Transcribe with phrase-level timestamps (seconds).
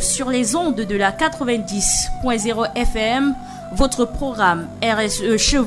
[0.00, 3.34] sur les ondes de la 90.0 FM,
[3.74, 5.60] votre programme RSE chez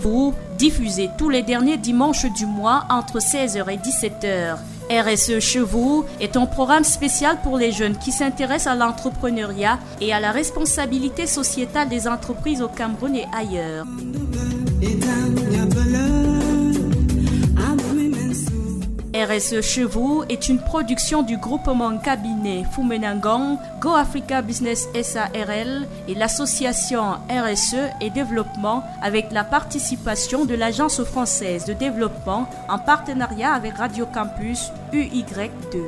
[0.57, 4.57] diffusé tous les derniers dimanches du mois entre 16h et 17h.
[4.89, 5.63] RSE chez
[6.19, 11.27] est un programme spécial pour les jeunes qui s'intéressent à l'entrepreneuriat et à la responsabilité
[11.27, 13.85] sociétale des entreprises au Cameroun et ailleurs.
[19.25, 26.13] RSE chez vous est une production du groupement cabinet Fumenangong, Go Africa Business SARL et
[26.13, 33.77] l'association RSE et développement avec la participation de l'Agence française de développement en partenariat avec
[33.77, 35.81] Radio Campus UY2.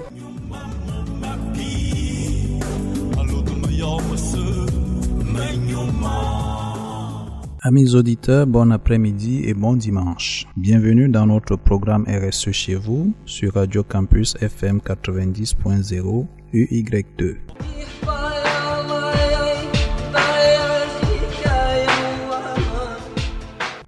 [7.64, 10.46] Amis auditeurs, bon après-midi et bon dimanche.
[10.56, 17.38] Bienvenue dans notre programme RSE chez vous sur Radio Campus FM 90.0 UY2.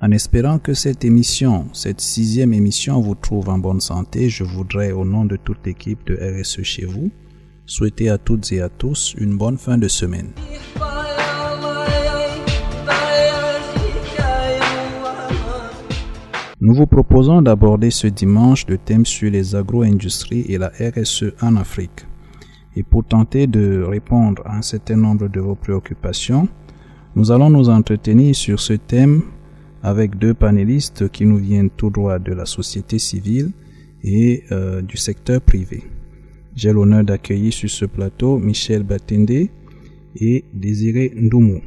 [0.01, 4.91] En espérant que cette émission, cette sixième émission vous trouve en bonne santé, je voudrais
[4.91, 7.11] au nom de toute l'équipe de RSE chez vous
[7.69, 10.31] souhaiter à toutes et à tous une bonne fin de semaine.
[16.61, 21.55] Nous vous proposons d'aborder ce dimanche le thème sur les agro-industries et la RSE en
[21.55, 22.05] Afrique.
[22.75, 26.49] Et pour tenter de répondre à un certain nombre de vos préoccupations,
[27.15, 29.21] nous allons nous entretenir sur ce thème
[29.83, 33.51] avec deux panélistes qui nous viennent tout droit de la société civile
[34.03, 35.83] et euh, du secteur privé.
[36.57, 39.47] J'ai l'honneur d'accueillir sur ce plateau Michel Batende
[40.17, 41.61] et Désiré Ndoumou.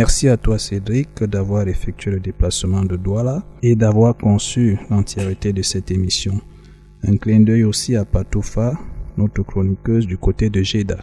[0.00, 5.60] Merci à toi Cédric d'avoir effectué le déplacement de Douala et d'avoir conçu l'entièreté de
[5.62, 6.40] cette émission.
[7.02, 8.78] Un clin d'œil aussi à Patoufa,
[9.16, 11.02] notre chroniqueuse du côté de Jeddah.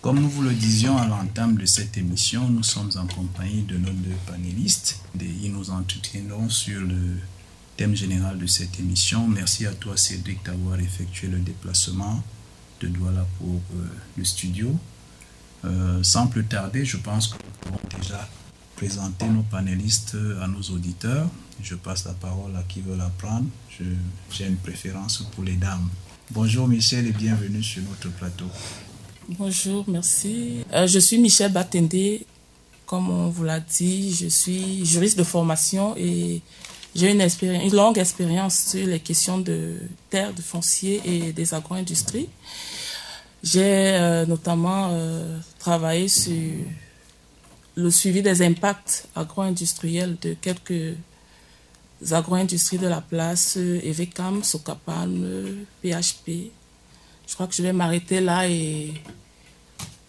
[0.00, 3.76] Comme nous vous le disions à l'entame de cette émission, nous sommes en compagnie de
[3.76, 7.18] nos deux panélistes et nous entretiendrons sur le
[7.78, 9.28] thème général de cette émission.
[9.28, 12.20] Merci à toi Cédric d'avoir effectué le déplacement
[12.80, 14.74] de Douala pour euh, le studio.
[15.64, 18.28] Euh, sans plus tarder, je pense que nous pouvons déjà
[18.74, 21.28] présenter nos panélistes à nos auditeurs.
[21.62, 23.46] Je passe la parole à qui veut la prendre.
[24.30, 25.88] J'ai une préférence pour les dames.
[26.32, 28.46] Bonjour Michel et bienvenue sur notre plateau.
[29.28, 30.64] Bonjour, merci.
[30.72, 32.24] Euh, je suis Michel Batende.
[32.86, 36.42] Comme on vous l'a dit, je suis juriste de formation et
[36.98, 39.76] j'ai une, longue expérience sur les questions de
[40.10, 42.28] terre, de foncier et des agro-industries.
[43.40, 46.50] J'ai euh, notamment euh, travaillé sur
[47.76, 50.96] le suivi des impacts agro-industriels de quelques
[52.10, 55.24] agro-industries de la place, Evecam, Socapam,
[55.80, 56.50] PHP.
[57.28, 58.92] Je crois que je vais m'arrêter là et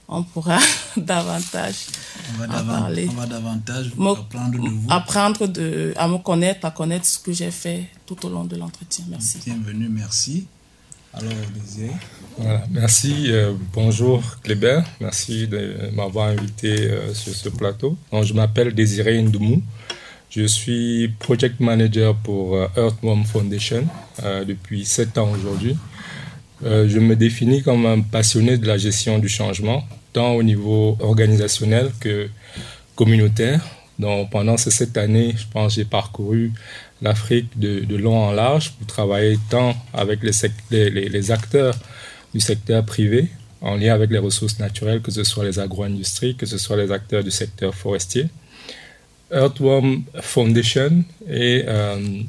[0.10, 0.60] on pourra
[0.98, 1.76] davantage
[2.34, 3.08] on va en parler.
[3.12, 4.88] On va davantage Me- apprendre de vous.
[4.90, 8.56] Apprendre de, à me connaître, à connaître ce que j'ai fait tout au long de
[8.56, 9.06] l'entretien.
[9.10, 9.38] Merci.
[9.46, 10.46] Bienvenue, merci.
[11.14, 11.92] Alors, Désiré,
[12.38, 13.26] Voilà, merci.
[13.30, 14.82] euh, bonjour Kléber.
[15.02, 17.98] Merci de m'avoir invité euh, sur ce plateau.
[18.12, 19.64] Donc, je m'appelle Désiré Ndoumou.
[20.30, 23.88] Je suis project manager pour euh, Earthworm Foundation
[24.24, 25.76] euh, depuis sept ans aujourd'hui.
[26.64, 29.84] Euh, je me définis comme un passionné de la gestion du changement,
[30.14, 32.30] tant au niveau organisationnel que
[32.96, 33.62] communautaire.
[33.98, 36.54] Donc, pendant ces sept années, je pense j'ai parcouru
[37.02, 41.76] l'Afrique de, long en large pour travailler tant avec les, acteurs
[42.34, 43.28] du secteur privé
[43.62, 46.92] en lien avec les ressources naturelles, que ce soit les agro-industries, que ce soit les
[46.92, 48.28] acteurs du secteur forestier.
[49.32, 52.22] Earthworm Foundation est euh,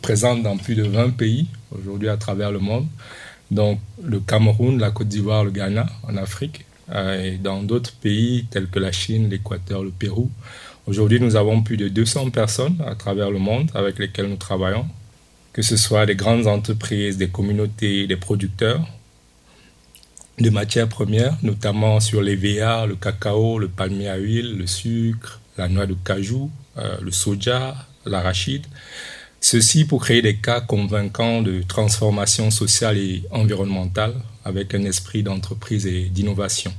[0.00, 2.86] présente dans plus de 20 pays aujourd'hui à travers le monde.
[3.50, 8.68] Donc le Cameroun, la Côte d'Ivoire, le Ghana en Afrique et dans d'autres pays tels
[8.68, 10.30] que la Chine, l'Équateur, le Pérou.
[10.86, 14.86] Aujourd'hui, nous avons plus de 200 personnes à travers le monde avec lesquelles nous travaillons,
[15.52, 18.84] que ce soit des grandes entreprises, des communautés, des producteurs
[20.38, 25.40] de matières premières, notamment sur les VA, le cacao, le palmier à huile, le sucre,
[25.56, 28.66] la noix de cajou, euh, le soja, l'arachide.
[29.40, 35.86] Ceci pour créer des cas convaincants de transformation sociale et environnementale avec un esprit d'entreprise
[35.86, 36.72] et d'innovation.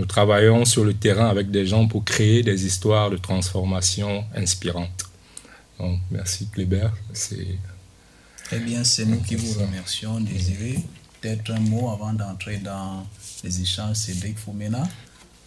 [0.00, 5.04] Nous travaillons sur le terrain avec des gens pour créer des histoires de transformation inspirantes.
[5.78, 6.88] Donc, merci Kléber.
[7.12, 7.58] C'est
[8.52, 10.78] eh bien, c'est nous qui vous remercions, Désiré.
[11.20, 13.06] Peut-être un mot avant d'entrer dans
[13.44, 14.88] les échanges, Cédric Foumena.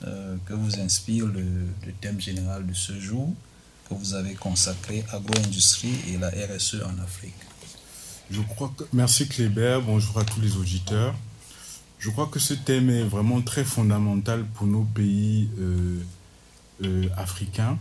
[0.06, 1.66] euh, que vous inspire le,
[2.00, 3.34] thème général de ce jour
[3.90, 7.34] que vous avez consacré agro-industrie et la RSE en Afrique
[8.30, 11.16] Je crois que, merci Kléber, bonjour à tous les auditeurs.
[12.04, 16.00] Je crois que ce thème est vraiment très fondamental pour nos pays euh,
[16.84, 17.78] euh, africains,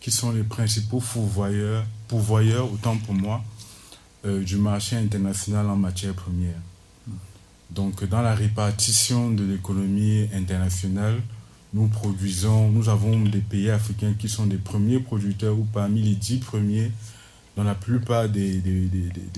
[0.00, 3.44] qui sont les principaux pourvoyeurs, pourvoyeurs autant pour moi,
[4.24, 6.56] du marché international en matière première.
[7.70, 11.20] Donc, dans la répartition de l'économie internationale,
[11.74, 16.14] nous produisons, nous avons des pays africains qui sont des premiers producteurs ou parmi les
[16.14, 16.90] dix premiers
[17.54, 18.62] dans la plupart des,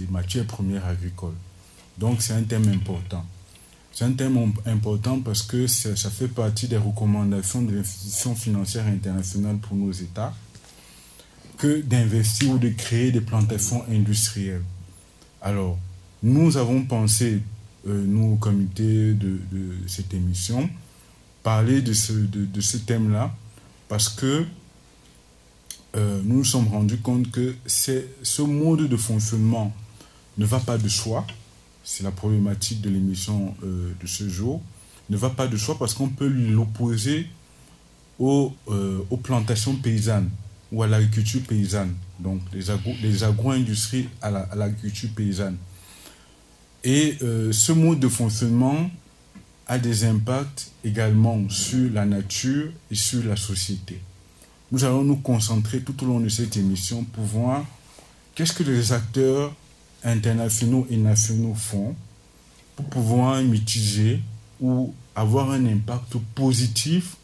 [0.09, 1.35] matières premières agricoles.
[1.99, 3.25] Donc c'est un thème important.
[3.93, 9.59] C'est un thème important parce que ça, fait partie des recommandations de l'institution financière internationale
[9.59, 10.35] pour nos États
[11.59, 14.63] que d'investir ou de créer des plantations industrielles.
[15.43, 15.79] Alors,
[16.23, 17.43] nous avons pensé,
[17.87, 20.71] euh, nous au comité de, de cette émission,
[21.43, 23.35] parler de ce, de, ce thème-là
[23.89, 24.45] parce que
[25.97, 29.75] euh, nous nous sommes rendus compte que ce mode de fonctionnement
[30.39, 31.27] ne va pas de soi.
[31.85, 34.61] C'est la problématique de l'émission euh, de ce jour.
[35.09, 37.27] Ne va pas de soi parce qu'on peut l'opposer
[38.19, 40.31] aux, euh, plantations paysannes
[40.73, 41.95] ou à l'agriculture paysanne.
[42.21, 45.57] Donc les, agro, les agro-industries à l'agriculture paysanne.
[46.85, 48.91] Et ce mode de fonctionnement
[49.71, 54.01] a des impacts également sur la nature et sur la société.
[54.73, 57.65] Nous allons nous concentrer tout au long de cette émission pour voir
[58.35, 59.55] qu'est-ce que les acteurs
[60.05, 61.95] internationaux et nationaux font
[62.77, 64.21] pour pouvoir mitiger
[64.61, 67.17] ou avoir un impact positif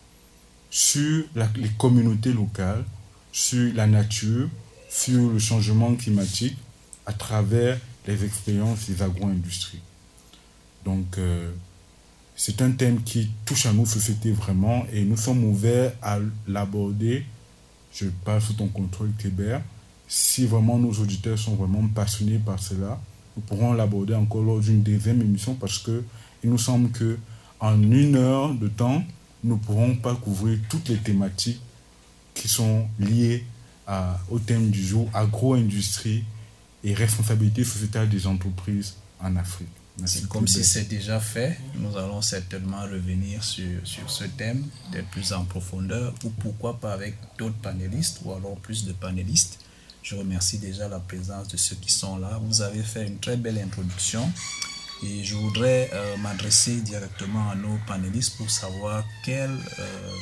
[0.70, 2.84] sur les communautés locales,
[3.32, 4.48] sur la nature,
[4.90, 6.56] sur le changement climatique
[7.06, 9.80] à travers les expériences des agro-industries.
[10.84, 11.50] Donc, euh,
[12.36, 17.24] c'est un thème qui touche à nos sociétés vraiment et nous sommes ouverts à l'aborder.
[17.92, 19.62] Je parle sous ton contrôle, Kébert.
[20.08, 23.00] Si vraiment nos auditeurs sont vraiment passionnés par cela,
[23.36, 26.04] nous pourrons l'aborder encore lors d'une deuxième émission parce que
[26.44, 27.18] il nous semble que
[27.60, 29.02] en une heure de temps,
[29.42, 31.60] nous ne pourrons pas couvrir toutes les thématiques
[32.34, 33.44] qui sont liées
[33.86, 36.24] à, au thème du jour, agro-industrie
[36.84, 39.68] et responsabilité sociétale des entreprises en Afrique.
[40.04, 41.58] C'est comme si c'est déjà fait.
[41.76, 46.92] Nous allons certainement revenir sur, sur ce thème de plus en profondeur ou pourquoi pas
[46.92, 49.58] avec d'autres panélistes ou alors plus de panélistes.
[50.06, 52.40] Je remercie déjà la présence de ceux qui sont là.
[52.40, 54.22] Vous avez fait une très belle introduction
[55.04, 60.12] et je voudrais euh, m'adresser directement à nos panélistes pour savoir quelle euh,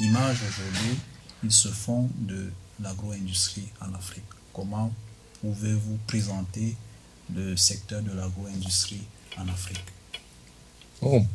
[0.00, 0.98] image aujourd'hui
[1.44, 2.50] ils se font de
[2.82, 4.24] l'agro-industrie en Afrique.
[4.50, 4.90] Comment
[5.42, 6.74] pouvez-vous présenter
[7.36, 9.02] le secteur de l'agro-industrie
[9.36, 9.84] en Afrique?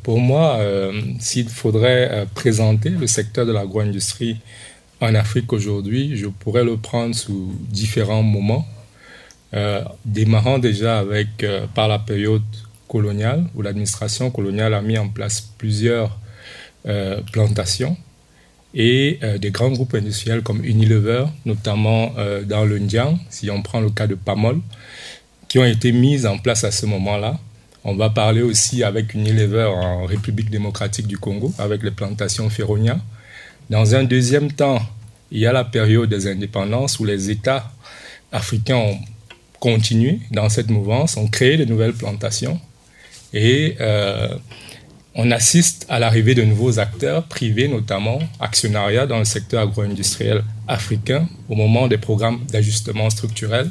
[0.01, 4.39] Pour moi, euh, s'il faudrait présenter le secteur de l'agro-industrie
[5.01, 8.67] en Afrique aujourd'hui, je pourrais le prendre sous différents moments,
[9.53, 11.45] euh, démarrant déjà avec
[11.75, 12.43] par la période
[12.87, 16.17] coloniale, où l'administration coloniale a mis en place plusieurs
[17.33, 17.97] plantations
[18.73, 22.13] et des grands groupes industriels comme Unilever, notamment
[22.45, 24.61] dans le Ndiang, si on prend le cas de Pamol,
[25.49, 27.37] qui ont été mises en place à ce moment-là.
[27.83, 32.99] On va parler aussi avec Unilever en République démocratique du Congo, avec les plantations Ferronia.
[33.69, 34.81] Dans un deuxième temps,
[35.31, 37.71] il y a la période des indépendances où les États
[38.31, 38.99] africains ont
[39.59, 42.59] continué dans cette mouvance, ont créé de nouvelles plantations
[43.33, 44.29] et euh,
[45.15, 51.27] on assiste à l'arrivée de nouveaux acteurs privés, notamment actionnariat dans le secteur agro-industriel africain,
[51.49, 53.69] au moment des programmes d'ajustement structurel,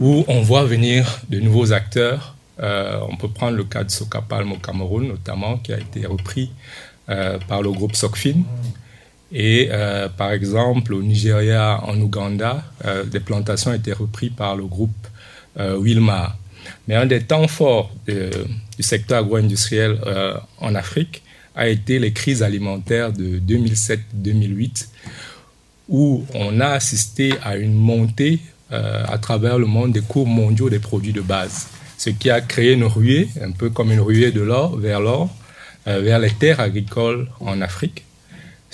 [0.00, 2.36] où on voit venir de nouveaux acteurs.
[2.60, 6.50] Euh, on peut prendre le cas de Sokapalm au Cameroun, notamment, qui a été repris
[7.10, 8.42] euh, par le groupe Sokfin.
[9.32, 12.64] Et euh, par exemple, au Nigeria, en Ouganda,
[13.06, 14.90] des plantations été reprises par le groupe
[15.58, 16.36] Wilmar.
[16.88, 21.22] Mais un des temps forts du secteur agro-industriel euh, en Afrique
[21.54, 24.88] a été les crises alimentaires de 2007-2008,
[25.88, 28.40] où on a assisté à une montée
[28.72, 32.40] euh, à travers le monde des cours mondiaux des produits de base, ce qui a
[32.40, 35.28] créé une ruée, un peu comme une ruée de l'or vers l'or,
[35.86, 38.04] euh, vers les terres agricoles en Afrique.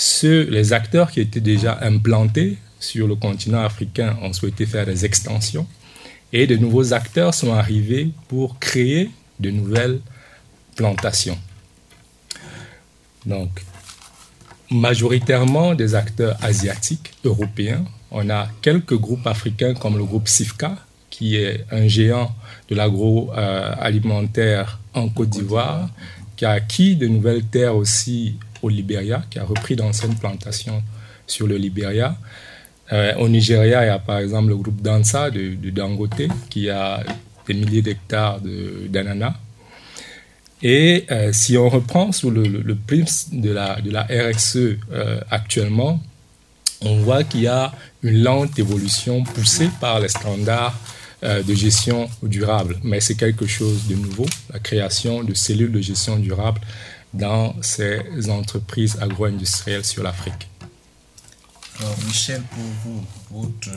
[0.00, 5.04] Ceux, les acteurs qui étaient déjà implantés sur le continent africain ont souhaité faire des
[5.04, 5.66] extensions
[6.32, 9.98] et de nouveaux acteurs sont arrivés pour créer de nouvelles
[10.76, 11.36] plantations.
[13.26, 13.50] Donc,
[14.70, 17.84] majoritairement des acteurs asiatiques, européens.
[18.12, 20.76] On a quelques groupes africains comme le groupe SIFCA,
[21.10, 22.32] qui est un géant
[22.68, 25.90] de l'agroalimentaire en Côte d'Ivoire,
[26.36, 30.82] qui a acquis de nouvelles terres aussi au Libéria, qui a repris d'anciennes plantations
[31.26, 32.16] sur le Libéria.
[32.92, 37.02] Euh, au Nigeria, il y a par exemple le groupe Dansa de, Dangote, qui a
[37.46, 38.40] des milliers d'hectares
[38.88, 39.34] d'ananas.
[40.62, 44.56] Et euh, si on reprend sous le, le, prisme de la, de la RXE
[44.90, 46.02] euh, actuellement,
[46.80, 47.72] on voit qu'il y a
[48.02, 50.78] une lente évolution poussée par les standards
[51.20, 52.78] de gestion durable.
[52.84, 56.60] Mais c'est quelque chose de nouveau, la création de cellules de gestion durable
[57.14, 60.48] dans ces entreprises agro-industrielles sur l'Afrique.
[61.80, 63.70] Alors Michel, pour vous, votre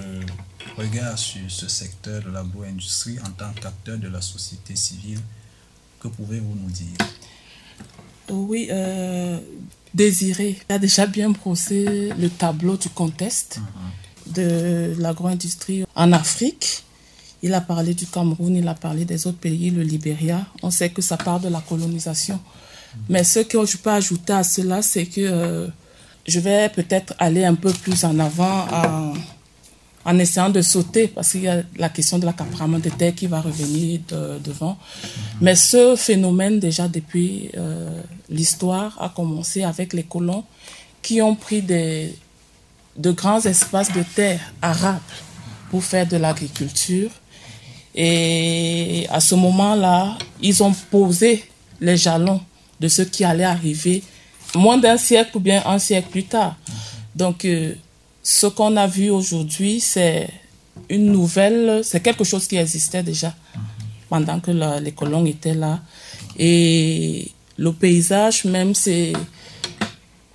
[0.77, 5.19] regard sur ce secteur de l'agro-industrie en tant qu'acteur de la société civile,
[5.99, 6.97] que pouvez-vous nous dire?
[8.29, 9.39] Oui, euh,
[9.93, 14.33] Désiré a déjà bien brossé le tableau du contexte mhm.
[14.33, 16.83] de l'agro-industrie en Afrique.
[17.43, 20.45] Il a parlé du Cameroun, il a parlé des autres pays, le Libéria.
[20.61, 22.39] On sait que ça part de la colonisation.
[23.09, 25.67] Mais ce que je peux ajouter à cela, c'est que euh,
[26.27, 28.67] je vais peut-être aller un peu plus en avant
[30.05, 33.27] en, essayant de sauter, parce qu'il y a la question de l'accaparement de terre qui
[33.27, 33.99] va revenir
[34.43, 34.77] devant.
[35.39, 40.43] Mais ce phénomène, déjà depuis euh, l'histoire, a commencé avec les colons
[41.01, 42.15] qui ont pris des,
[42.97, 45.01] de grands espaces de terre arables
[45.69, 47.09] pour faire de l'agriculture.
[47.93, 51.43] Et à ce moment-là, ils ont posé
[51.79, 52.41] les jalons
[52.81, 54.03] de ce qui allait arriver
[54.55, 56.55] moins d'un siècle ou bien un siècle plus tard.
[57.15, 57.75] Donc, euh,
[58.23, 60.29] ce qu'on a vu aujourd'hui, c'est
[60.89, 63.33] une nouvelle, c'est quelque chose qui existait déjà
[64.09, 65.79] pendant que les colons étaient là.
[66.37, 69.13] Et le paysage, même, c'est,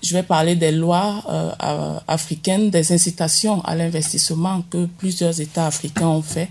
[0.02, 6.08] je vais parler des lois euh, africaines, des incitations à l'investissement que plusieurs États africains
[6.08, 6.48] ont fait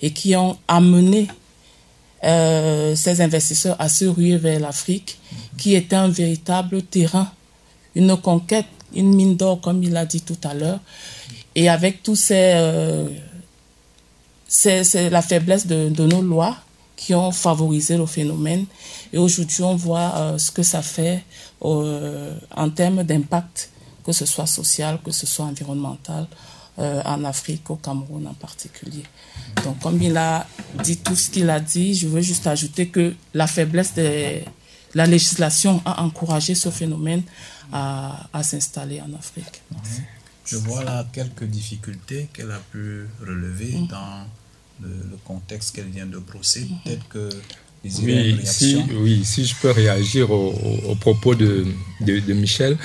[0.00, 1.28] et qui ont amené
[2.24, 5.18] euh, ces investisseurs à se ruer vers l'Afrique,
[5.58, 7.30] qui était un véritable terrain,
[7.94, 10.80] une conquête, une mine d'or, comme il a dit tout à l'heure.
[11.54, 13.08] Et avec tous ces, euh,
[14.48, 16.56] c'est la faiblesse de, nos lois
[16.96, 18.64] qui ont favorisé le phénomène.
[19.12, 21.22] Et aujourd'hui, on voit euh, ce que ça fait
[21.60, 23.70] en termes d'impact,
[24.04, 26.26] que ce soit social, que ce soit environnemental,
[26.78, 29.04] en Afrique, au Cameroun en particulier.
[29.64, 30.46] Donc, comme il a
[30.82, 34.40] dit tout ce qu'il a dit, je veux juste ajouter que la faiblesse de
[34.94, 37.22] la législation a encouragé ce phénomène
[37.72, 39.62] à, s'installer en Afrique.
[40.44, 43.86] Je vois là quelques difficultés qu'elle a pu relever mm.
[43.88, 44.26] dans
[44.82, 46.64] le, contexte qu'elle vient de brosser.
[46.64, 46.82] Mm-hmm.
[46.84, 47.30] Peut-être que
[48.02, 51.66] oui, si, oui, si je peux réagir au, propos de,
[52.00, 52.76] de, Michel,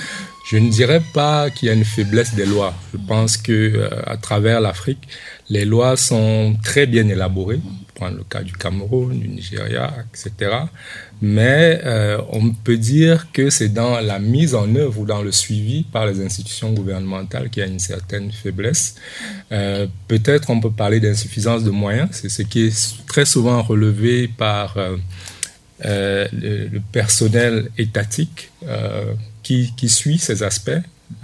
[0.50, 2.74] je ne dirais pas qu'il y a une faiblesse des lois.
[2.92, 5.08] Je pense que euh, à travers l'Afrique,
[5.48, 7.60] les lois sont très bien élaborées.
[7.94, 10.50] Prendre le cas du Cameroun, du Nigeria, etc.
[11.22, 15.32] Mais euh, on peut dire que c'est dans la mise en œuvre ou dans le
[15.32, 18.94] suivi par les institutions gouvernementales qu'il y a une certaine faiblesse.
[19.52, 22.08] Euh, peut-être on peut parler d'insuffisance de moyens.
[22.12, 28.50] C'est ce qui est très souvent relevé par le, le, personnel étatique
[29.42, 30.70] qui, qui suit ces aspects,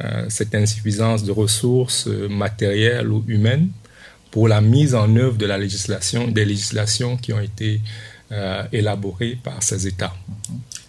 [0.01, 3.69] euh, cette insuffisance de ressources euh, matérielles ou humaines
[4.31, 7.81] pour la mise en œuvre de la législation, des législations qui ont été
[8.33, 10.15] euh, par ces États.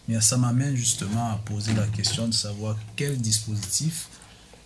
[0.07, 4.07] Mais ça m'amène justement à poser la question de savoir quel dispositif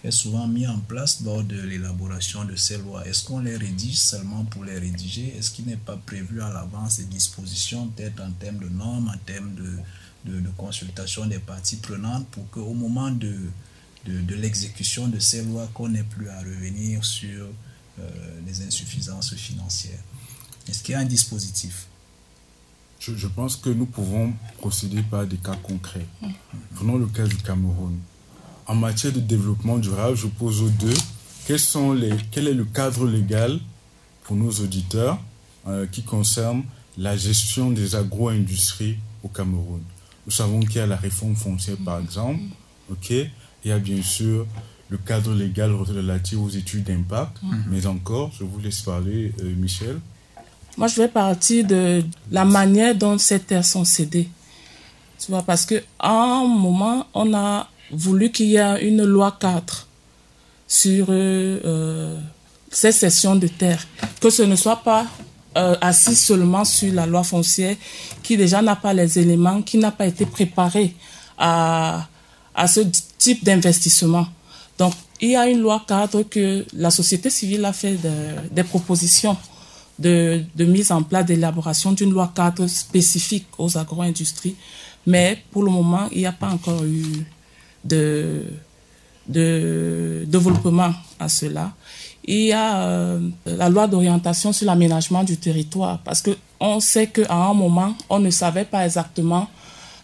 [0.03, 3.05] est souvent mis en place lors de l'élaboration de ces lois.
[3.07, 5.35] Est-ce qu'on les rédige seulement pour les rédiger?
[5.37, 9.17] Est-ce qu'il n'est pas prévu à l'avance des dispositions, peut-être en termes de normes, en
[9.25, 13.35] termes de, de, consultation des parties prenantes pour qu'au moment de,
[14.05, 17.47] de, l'exécution de ces lois, qu'on n'ait plus à revenir sur
[17.99, 18.09] euh,
[18.47, 19.99] les insuffisances financières?
[20.67, 21.87] Est-ce qu'il y a un dispositif?
[23.01, 26.05] Je, pense que nous pouvons procéder par des cas concrets.
[26.75, 27.97] Prenons le cas du Cameroun.
[28.67, 30.93] En matière de développement durable, je pose aux deux
[31.45, 33.59] quels sont les, quel est le cadre légal
[34.23, 35.19] pour nos auditeurs
[35.67, 36.63] euh, qui concerne
[36.97, 39.81] la gestion des agro-industries au Cameroun?
[40.25, 42.39] Nous savons qu'il y a la réforme foncière, par exemple.
[42.91, 43.09] OK?
[43.09, 43.29] Il
[43.65, 44.45] y a bien sûr
[44.89, 47.41] le cadre légal relatif aux études d'impact.
[47.41, 47.65] Mhm.
[47.69, 49.99] Mais encore, je vous laisse parler, euh, Michel.
[50.77, 54.29] Moi, je vais partir de la manière dont ces terres sont cédées.
[55.19, 59.87] Tu vois, parce qu'à un moment, on a voulu qu'il y ait une loi 4
[60.67, 62.17] sur euh,
[62.69, 63.85] ces cessions de terres.
[64.21, 65.05] Que ce ne soit pas
[65.57, 67.75] euh, assis seulement sur la loi foncière
[68.23, 70.95] qui déjà n'a pas les éléments, qui n'a pas été préparé
[71.37, 72.07] à,
[72.55, 72.81] à ce
[73.17, 74.25] type d'investissement.
[74.79, 77.97] Donc, il y a une loi cadre que la société civile a fait
[78.51, 79.37] des propositions
[80.01, 84.55] de, mise en place d'élaboration d'une loi cadre spécifique aux agro-industries.
[85.05, 87.25] Mais pour le moment, il n'y a pas encore eu
[87.83, 88.43] de,
[89.27, 91.71] développement à cela.
[92.25, 97.07] Il y a euh, la loi d'orientation sur l'aménagement du territoire, parce que on sait
[97.07, 99.47] qu'à un moment, on ne savait pas exactement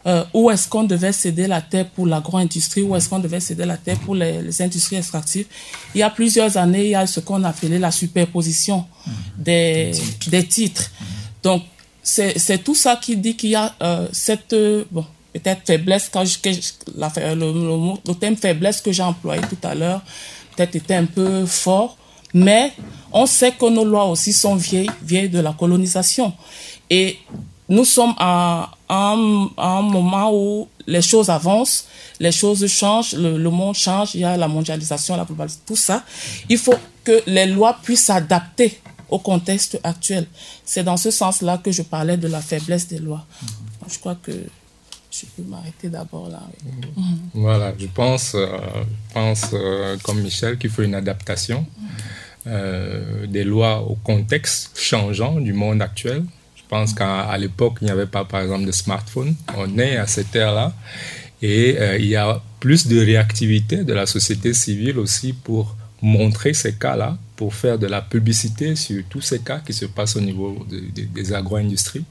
[0.07, 3.65] euh, où est-ce qu'on devait céder la terre pour l'agro-industrie, où est-ce qu'on devait céder
[3.65, 5.47] la terre pour les, industries extractives.
[5.93, 8.85] Il y a plusieurs années, il y a ce qu'on appelait la superposition
[9.37, 9.91] des,
[10.27, 10.89] des titres.
[11.43, 11.63] Donc,
[12.01, 14.55] c'est tout ça qui dit qu'il y a euh, cette,
[14.91, 16.37] bon, peut-être faiblesse, quand je,
[16.95, 20.01] la, le, le, thème faiblesse que j'ai employé tout à l'heure,
[20.55, 21.97] peut-être était un peu fort,
[22.33, 22.71] mais
[23.11, 26.33] on sait que nos lois aussi sont vieilles, vieilles de la colonisation.
[26.89, 27.17] Et
[27.69, 31.87] nous sommes à, un moment où les choses avancent,
[32.19, 36.03] les choses changent, le, monde change, il y a la mondialisation, la globalisation, tout ça.
[36.49, 40.25] Il faut que les lois puissent s'adapter au contexte actuel.
[40.65, 43.25] C'est dans ce sens-là que je parlais de la faiblesse des lois.
[43.89, 44.31] Je crois que
[45.11, 46.41] je peux m'arrêter d'abord là.
[47.33, 48.47] Voilà, je pense, euh,
[49.13, 51.65] pense euh, comme Michel qu'il faut une adaptation
[52.45, 56.23] euh, des lois au contexte changeant du monde actuel.
[56.67, 59.35] Je pense qu'à l'époque, il n'y avait pas, par exemple, de smartphone.
[59.55, 60.73] On est à cette ère-là.
[61.41, 66.53] Et euh, il y a plus de réactivité de la société civile aussi pour montrer
[66.53, 70.21] ces cas-là, pour faire de la publicité sur tous ces cas qui se passent au
[70.21, 72.03] niveau des agro-industries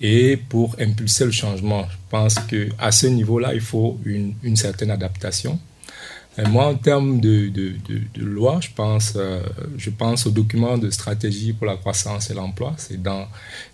[0.00, 1.86] et pour impulser le changement.
[1.90, 5.58] Je pense qu'à ce niveau-là, il faut une, une certaine adaptation.
[6.38, 7.50] Euh, moi, en termes de,
[8.16, 9.40] loi, je pense, euh,
[9.76, 12.74] je pense au document de stratégie pour la croissance et l'emploi.
[12.76, 13.26] C'est dans,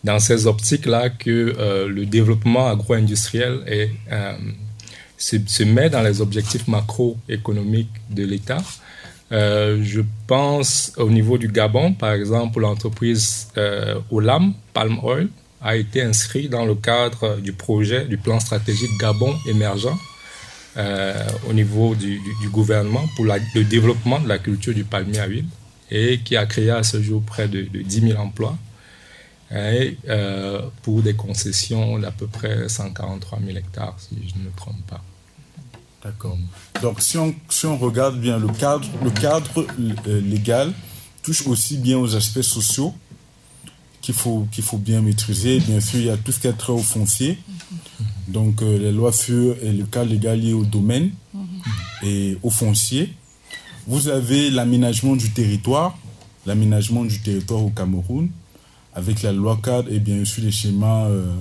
[0.05, 3.91] dans ces optiques-là que euh, le développement agro-industriel est,
[5.17, 8.63] se, se, met dans les objectifs macroéconomiques de l'État.
[9.31, 13.49] je pense au niveau du Gabon, par exemple, l'entreprise
[14.11, 15.29] Olam, Palm Oil,
[15.63, 19.95] a été inscrite dans le cadre du projet du plan stratégique Gabon émergent
[20.81, 21.13] euh,
[21.49, 25.45] au niveau du, gouvernement pour le développement de la culture du palmier à huile
[25.91, 28.57] et qui a créé à ce jour près de, 10 000 emplois
[29.55, 34.51] et, euh, pour des concessions d'à peu près 143 000 hectares, si je ne me
[34.57, 35.03] trompe pas.
[36.03, 36.39] D'accord.
[36.81, 39.67] Donc, si on, si on, regarde bien le cadre, le cadre
[40.07, 40.73] euh, légal
[41.23, 42.95] touche aussi bien aux aspects sociaux
[44.01, 45.61] qu'il faut, qu'il faut bien maîtriser.
[45.61, 47.39] Bien sûr, il y a tout ce qui est trait au foncier.
[48.31, 51.11] Donc, euh, les lois FUR et le cas légal lié au domaine
[52.03, 53.13] et au foncier.
[53.87, 55.99] Vous avez l'aménagement du territoire,
[56.47, 58.29] l'aménagement du territoire au Cameroun,
[58.95, 61.33] avec la loi cadre et bien sûr les schémas, euh,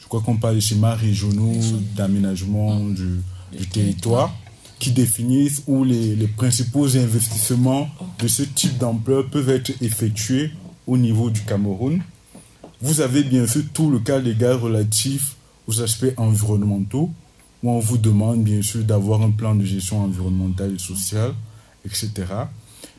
[0.00, 1.60] je crois qu'on parle des schémas régionaux
[1.96, 3.20] d'aménagement du,
[3.72, 4.34] territoire
[4.80, 10.50] qui définissent où les, les, principaux investissements de ce type d'ampleur peuvent être effectués
[10.88, 12.02] au niveau du Cameroun.
[12.82, 15.36] Vous avez bien sûr tout le cas légal relatif
[15.66, 17.10] aux aspects environnementaux,
[17.62, 21.32] où on vous demande bien sûr d'avoir un plan de gestion environnementale et sociale,
[21.84, 22.10] etc.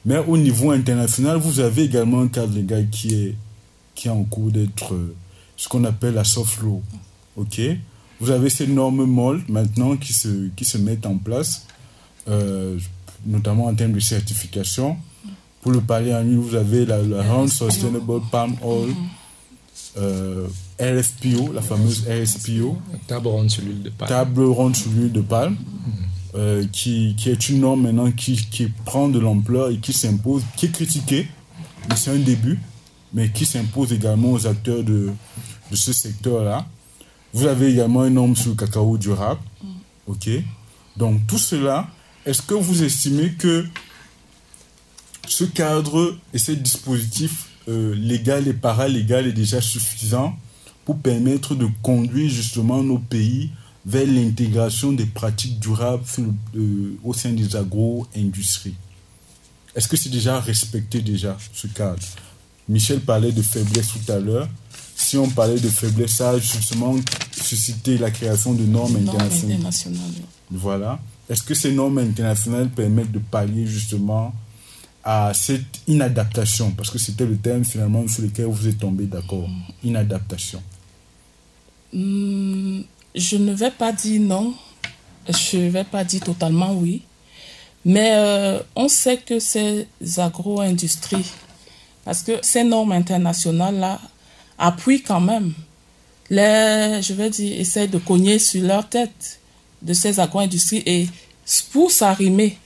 [0.05, 3.35] Mais au niveau international, vous avez également un cadre légal qui est,
[3.93, 5.15] qui est en cours d'être euh,
[5.57, 6.81] ce qu'on appelle la soft law.
[7.37, 7.61] OK?
[8.19, 11.65] Vous avez ces normes molles maintenant qui se, qui se mettent en place,
[12.27, 12.79] euh,
[13.25, 14.97] notamment en termes de certification.
[15.61, 18.93] Pour le parler en vous avez la, la Sustainable Palm Oil.
[19.97, 20.47] Euh,
[20.79, 22.77] RSPO, la fameuse RSPO.
[23.07, 24.09] Table ronde sur l'huile de palme.
[24.09, 25.55] Table ronde sur l'huile de palme,
[26.35, 30.43] euh, qui, qui, est une norme maintenant qui, qui prend de l'ampleur et qui s'impose,
[30.57, 31.27] qui est critiquée,
[31.87, 32.59] mais c'est un début,
[33.13, 35.11] mais qui s'impose également aux acteurs de,
[35.71, 36.65] de ce secteur-là.
[37.33, 39.41] Vous avez également une norme sur le cacao durable.
[40.07, 40.29] OK
[40.97, 41.87] Donc, tout cela,
[42.25, 43.65] est-ce que vous estimez que
[45.27, 50.35] ce cadre et ce dispositif euh, légal et paralégal est déjà suffisant
[50.85, 53.49] pour permettre de conduire justement nos pays
[53.85, 56.03] vers l'intégration des pratiques durables
[56.55, 58.75] euh, au sein des agro-industries.
[59.75, 62.01] Est-ce que c'est déjà respecté déjà ce cadre?
[62.67, 64.47] Michel parlait de faiblesse tout à l'heure.
[64.95, 66.95] Si on parlait de faiblesse, ça a justement
[67.31, 69.59] suscité la création de normes, internationales.
[70.49, 70.99] Voilà.
[71.29, 74.33] Est-ce que ces normes internationales permettent de pallier justement
[75.05, 79.47] à cette inadaptation Parce que c'était le terme finalement sur lequel vous êtes tombé d'accord.
[79.83, 80.61] Inadaptation.
[81.93, 82.81] Hmm,
[83.13, 84.53] je ne vais pas dire non,
[85.29, 87.03] je ne vais pas dire totalement oui,
[87.85, 89.87] mais euh, on sait que ces
[90.17, 91.31] agro-industries,
[92.03, 94.01] parce que ces normes internationales-là
[94.57, 95.53] appuient quand même,
[96.29, 99.39] les, je vais dire, essayent de cogner sur leur tête
[99.81, 101.07] de ces agro-industries et
[101.71, 102.57] pour s'arrimer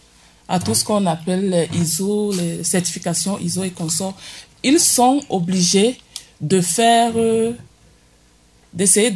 [0.49, 4.17] à tout ce qu'on appelle les ISO, les certifications ISO et consorts,
[4.63, 5.97] ils sont obligés
[6.41, 7.13] de faire...
[7.15, 7.53] Euh,
[8.71, 9.11] d'essayer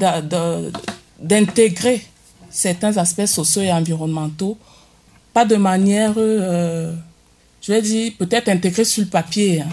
[1.19, 2.03] d'intégrer
[2.49, 4.57] certains aspects sociaux et environnementaux,
[5.31, 6.95] pas de manière, euh,
[7.61, 9.69] je vais dire, peut-être intégrée sur le papier, hein.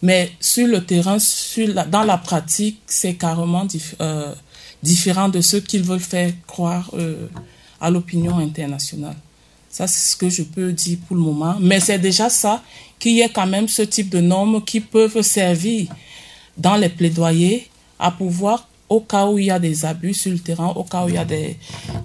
[0.00, 1.18] mais sur le terrain,
[1.90, 3.66] dans la pratique, c'est carrément
[4.00, 4.34] euh,
[4.82, 6.90] différent de ce qu'ils veulent faire croire
[7.78, 9.16] à l'opinion internationale.
[9.70, 11.56] Ça, c'est ce que je peux dire pour le moment.
[11.60, 12.62] Mais c'est déjà ça,
[12.98, 15.88] qu'il y ait quand même ce type de normes qui peuvent servir
[16.56, 20.38] dans les plaidoyers à pouvoir, au cas où il y a des abus sur le
[20.38, 21.56] terrain, au cas où il y a des,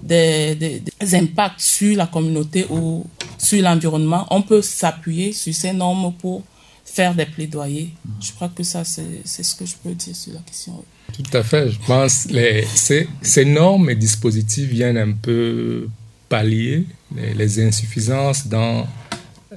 [0.02, 0.82] des,
[1.14, 3.04] impacts sur la communauté ou
[3.38, 6.42] sur l'environnement, on peut s'appuyer sur ces normes pour
[6.84, 7.90] faire des plaidoyers.
[8.20, 10.84] Je crois que ça, c'est ce que je peux dire sur la question.
[11.12, 11.70] Tout à fait.
[11.70, 15.88] Je pense que ces normes et dispositifs viennent un peu
[16.28, 16.84] pallier
[17.14, 18.86] les, insuffisances dans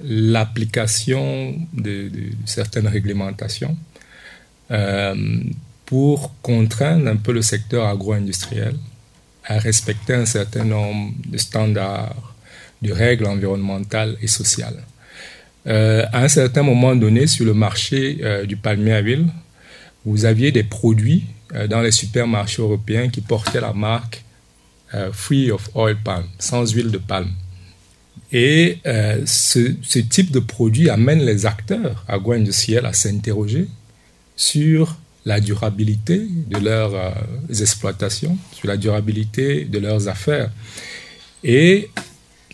[0.04, 2.12] l'application de,
[2.46, 3.78] certaines réglementations.
[4.72, 5.16] Euh,
[5.86, 8.76] pour contraindre un peu le secteur agro-industriel
[9.46, 12.36] à respecter un certain nombre de standards,
[12.82, 14.84] de règles environnementales et sociales.
[15.68, 19.28] Euh, à un certain moment donné, sur le marché euh, du palmier à huile,
[20.06, 21.24] vous aviez des produits
[21.70, 24.26] dans les supermarchés européens qui portaient la marque
[24.94, 27.32] euh, Free of Oil Palm, sans huile de palme.
[28.32, 33.68] Et euh, ce, type de produit amène les acteurs agro-industriels à s'interroger
[34.36, 37.12] sur la durabilité de leurs euh,
[37.50, 40.52] exploitations, sur la durabilité de leurs affaires.
[41.44, 41.90] Et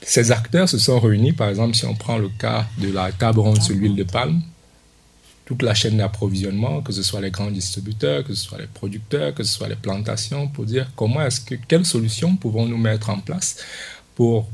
[0.02, 3.42] ces acteurs se sont réunis, par exemple, si on prend le cas de la table
[3.62, 4.42] sur l'huile de palme,
[5.46, 9.34] toute la chaîne d'approvisionnement, que ce soit les grands distributeurs, que ce soit les producteurs,
[9.34, 13.20] que ce soit les plantations, pour dire comment est-ce que, quelles solutions pouvons-nous mettre en
[13.20, 13.58] place
[14.16, 14.48] pour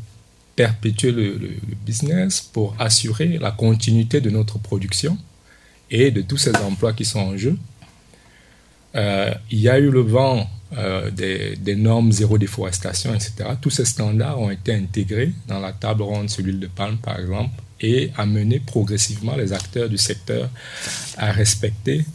[0.56, 1.40] perpétuer le,
[1.86, 5.18] business, pour assurer la continuité de notre production
[5.92, 7.58] et de tous ces emplois qui sont en jeu.
[8.96, 13.52] Euh, il y a eu le vent euh, des, des, normes zéro déforestation, etc.
[13.62, 17.20] Tous ces standards ont été intégrés dans la table ronde sur l'huile de palme, par
[17.20, 20.50] exemple, et amener progressivement les acteurs du secteur
[21.18, 22.06] à respecter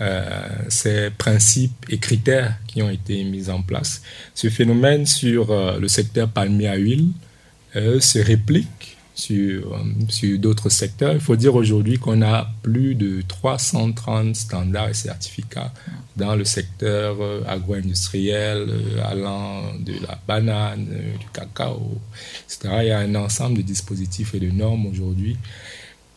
[0.00, 4.02] euh, ces principes et critères qui ont été mis en place.
[4.34, 7.08] Ce phénomène sur euh, le secteur palmier à huile
[7.76, 11.12] euh, se réplique sur, sur d'autres secteurs.
[11.12, 15.72] Il faut dire aujourd'hui qu'on a plus de 330 standards et certificats
[16.16, 18.68] dans le secteur agro-industriel,
[19.04, 21.98] allant de la banane, du cacao,
[22.46, 22.74] etc.
[22.82, 25.36] Il y a un ensemble de dispositifs et de normes aujourd'hui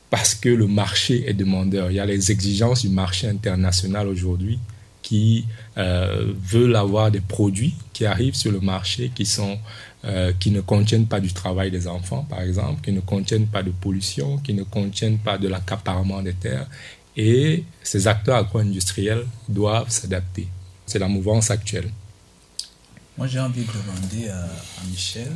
[0.10, 1.92] parce que le marché est demandeur.
[1.92, 4.60] Il y a les exigences du marché international aujourd'hui
[5.02, 5.46] qui
[5.78, 9.60] euh, veulent avoir des produits qui arrivent sur le marché qui sont
[10.06, 13.63] euh, qui ne contiennent pas du travail des enfants, par exemple, qui ne contiennent pas
[13.63, 16.68] de pollution, qui ne contiennent pas de l'accaparement des terres.
[17.18, 20.48] Et ces acteurs agro-industriels doivent s'adapter.
[20.86, 21.89] C'est la mouvance actuelle.
[23.18, 24.48] Moi, j'ai envie de demander à,
[24.89, 25.32] Michel,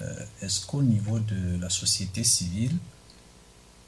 [0.00, 2.76] euh, est-ce qu'au niveau de la société civile,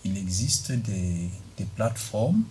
[0.05, 1.31] il existe des
[1.75, 2.45] plateformes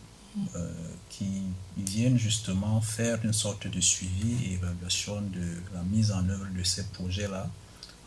[0.55, 0.73] euh,
[1.09, 1.43] qui
[1.77, 6.63] viennent justement faire une sorte de suivi et évaluation de la mise en œuvre de
[6.63, 7.49] ces projets-là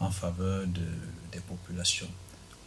[0.00, 0.86] en faveur de,
[1.32, 2.08] des populations.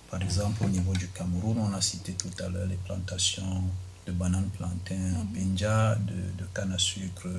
[0.10, 3.64] Par exemple, au niveau du Cameroun, on a cité tout à l'heure les plantations
[4.06, 7.30] de bananes plantains en Benja, de, de canne à sucre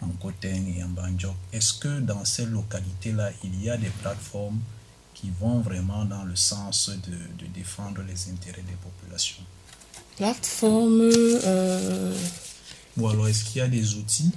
[0.00, 1.34] en Koteng et en Banjok.
[1.52, 4.60] Est-ce que dans ces localités-là, il y a des plateformes
[5.12, 9.42] qui vont vraiment dans le sens de, de défendre les intérêts des populations?
[10.18, 11.10] Plateforme.
[11.44, 12.14] Euh...
[12.98, 14.32] Ou alors est-ce qu'il y a des outils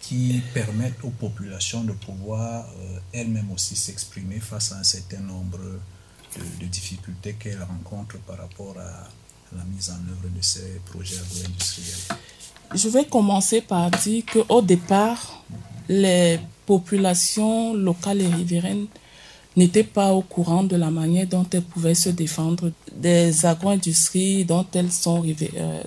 [0.00, 5.58] qui permettent aux populations de pouvoir euh, elles-mêmes aussi s'exprimer face à un certain nombre
[5.58, 9.08] de, de difficultés qu'elles rencontrent par rapport à
[9.54, 12.18] la mise en œuvre de ces projets agro-industriels
[12.74, 15.44] Je vais commencer par dire qu'au départ,
[15.88, 18.86] les populations locales et riveraines
[19.56, 24.66] n'étaient pas au courant de la manière dont elles pouvaient se défendre des agro-industries dont
[24.74, 25.82] elles sont euh,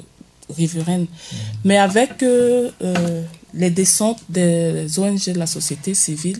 [0.49, 1.03] riveraines.
[1.03, 1.35] Mmh.
[1.65, 3.23] Mais avec euh, euh,
[3.53, 6.39] les descentes des ONG de la société civile,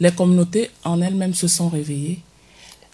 [0.00, 2.20] les communautés en elles-mêmes se sont réveillées.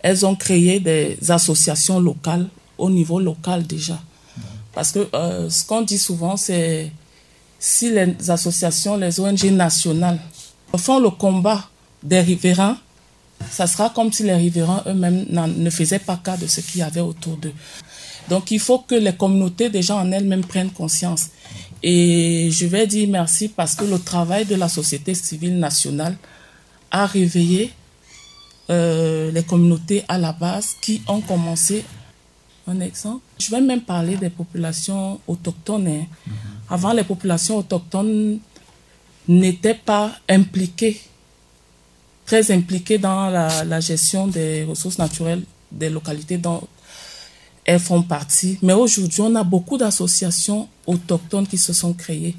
[0.03, 3.95] Elles ont créé des associations locales au niveau local déjà.
[3.95, 4.41] Mmh.
[4.73, 6.91] Parce que euh, ce qu'on dit souvent, c'est
[7.59, 10.21] si les associations, les ONG nationales
[10.77, 11.69] font le combat
[12.03, 12.77] des riverains,
[13.51, 16.83] ça sera comme si les riverains eux-mêmes ne faisaient pas cas de ce qu'il y
[16.83, 17.53] avait autour d'eux.
[18.29, 21.29] Donc il faut que les communautés déjà en elles-mêmes prennent conscience.
[21.83, 26.17] Et je vais dire merci parce que le travail de la société civile nationale
[26.91, 27.73] a réveillé
[28.71, 31.85] euh, les communautés à la base qui ont commencé
[32.67, 33.21] un exemple.
[33.39, 35.87] Je vais même parler des populations autochtones.
[35.87, 36.07] Hein.
[36.07, 36.75] -hmm.
[36.75, 38.39] Avant, les populations autochtones
[39.29, 40.99] n'étaient pas impliquées
[42.27, 46.63] très impliquées dans la, gestion des ressources naturelles des localités dont
[47.65, 48.59] elles font partie.
[48.63, 52.37] Mais aujourd'hui, on a beaucoup d'associations autochtones qui se sont créées.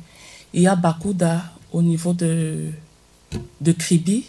[0.54, 1.44] Il y a Bakuda
[1.74, 2.70] au niveau de,
[3.60, 4.26] de Kribi,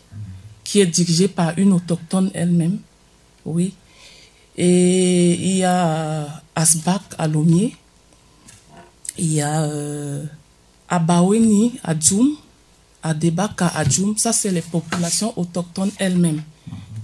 [0.64, 2.78] qui est dirigée par une autochtone elle-même.
[3.44, 3.74] Oui.
[4.56, 7.76] Et il y a Asbak à Lomier.
[9.18, 10.24] Il y a euh,
[10.88, 12.36] à Baweni, à Djoum,
[13.06, 14.18] à Debaka, à Djoum.
[14.18, 16.42] Ça, c'est les populations autochtones elles-mêmes,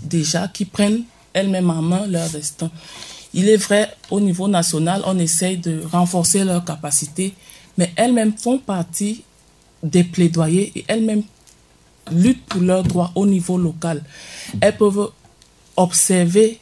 [0.03, 2.71] déjà, qui prennent elles-mêmes en main leur destin.
[3.33, 7.35] Il est vrai, au niveau national, on essaye de renforcer leurs capacités,
[7.79, 9.23] mais elles-mêmes font partie
[9.83, 11.23] des plaidoyers et elles-mêmes
[12.11, 14.03] luttent pour leurs droits au niveau local.
[14.61, 15.13] Elles peuvent
[15.77, 16.59] observer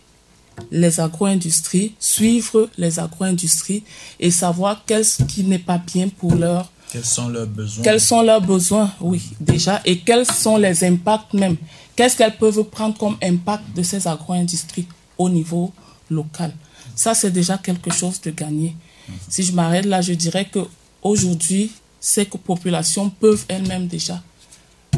[0.70, 3.82] les agro-industries, suivre les agro-industries
[4.20, 7.84] et savoir qu'est-ce qui n'est pas bien pour leur quels sont leurs besoins?
[7.84, 11.56] Quels sont leurs besoins, oui, déjà, et quels sont les impacts même?
[11.94, 14.86] Qu'est-ce qu'elles peuvent prendre comme impact de ces agro-industries
[15.18, 15.72] au niveau
[16.10, 16.52] local?
[16.94, 18.76] Ça, c'est déjà quelque chose de gagné.
[19.28, 20.60] Si je m'arrête là, je dirais que
[21.02, 24.22] aujourd'hui, ces populations peuvent elles-mêmes déjà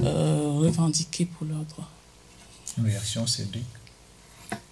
[0.03, 1.89] euh, revendiquer pour leurs droits.
[2.79, 3.65] Une réaction, Cédric?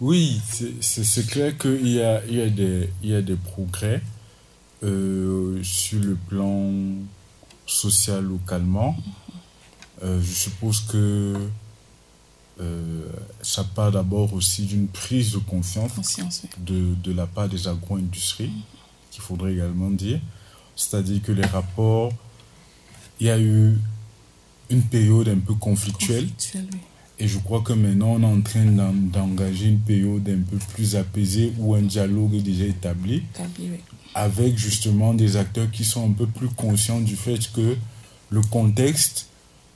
[0.01, 0.41] Oui,
[0.81, 4.03] c'est clair qu'il y a, il y, a des, il y a des progrès
[4.83, 6.73] euh, sur le plan
[7.67, 8.97] social localement.
[10.03, 11.35] Euh, je suppose que
[12.61, 13.03] euh,
[13.43, 15.93] ça part d'abord aussi d'une prise de confiance,
[16.59, 18.53] de, de, la part des agro-industries,
[19.11, 20.21] qu'il faudrait également dire.
[20.77, 22.13] C'est-à-dire que les rapports,
[23.19, 23.77] il y a eu
[24.71, 26.25] une période un peu conflictuelle.
[26.25, 26.79] Conflictuelle, oui
[27.21, 30.97] et je crois que maintenant, on est en train d'engager une période un peu plus
[30.97, 33.23] apaisée où un dialogue est déjà établi,
[34.15, 37.77] avec justement des acteurs qui sont un peu plus conscients du fait que
[38.31, 39.27] le contexte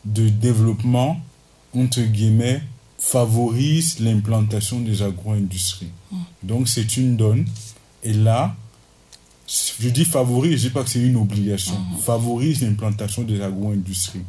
[0.04, 1.20] de développement,
[1.74, 2.62] entre guillemets,
[2.98, 5.90] favorise l'implantation des agro-industries.
[6.10, 6.16] Mm.
[6.42, 7.46] Donc c'est une donne.
[8.02, 8.54] Et là,
[9.80, 12.00] je dis favorise, je ne dis pas que c'est une obligation, mm-hmm.
[12.00, 14.22] favorise l'implantation des agro-industries.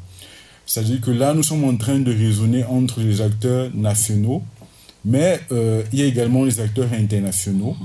[0.65, 4.43] C'est-à-dire que là, nous sommes en train de raisonner entre les acteurs nationaux,
[5.03, 7.75] mais euh, il y a également les acteurs internationaux,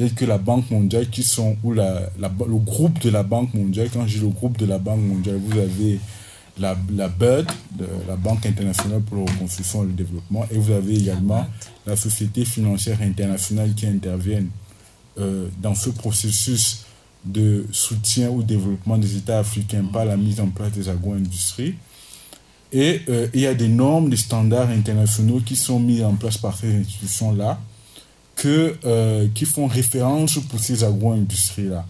[0.00, 3.90] tels que la Banque mondiale, qui sont, ou la, le groupe de la Banque mondiale.
[3.92, 6.00] Quand je dis le groupe de la Banque mondiale, vous avez
[6.58, 7.46] la, la BUD,
[8.08, 11.46] la Banque internationale pour la reconstruction et le développement, et vous avez également
[11.84, 14.44] la Société financière internationale qui intervient
[15.18, 16.86] euh, dans ce processus
[17.22, 21.74] de soutien au développement des États africains par la mise en place des agro-industries.
[22.72, 26.38] Et euh, il y a des normes, des standards internationaux qui sont mis en place
[26.38, 27.60] par ces institutions-là,
[28.40, 31.84] que, euh, qui font référence pour ces agro-industries-là.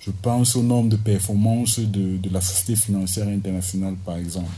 [0.00, 4.52] Je pense aux normes de performance de, de, la Société financière internationale, par exemple,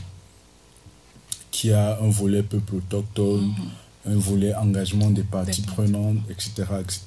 [1.49, 4.11] qui a un volet peuple autochtone, mm-hmm.
[4.11, 6.51] un volet engagement des parties prenantes, etc.
[6.81, 7.01] etc.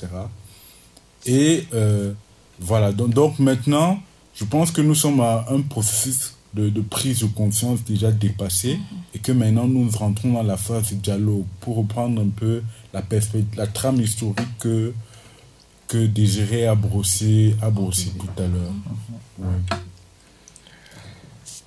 [1.26, 2.14] Et euh,
[2.58, 4.00] voilà, donc, donc maintenant,
[4.34, 8.78] je pense que nous sommes à un processus de, prise de conscience déjà dépassée
[9.14, 12.62] et que maintenant nous rentrons dans la phase de dialogue pour reprendre un peu
[12.92, 13.02] la,
[13.56, 14.92] la trame historique que,
[15.88, 18.72] que Désiré a brossé, a brossé tout à l'heure.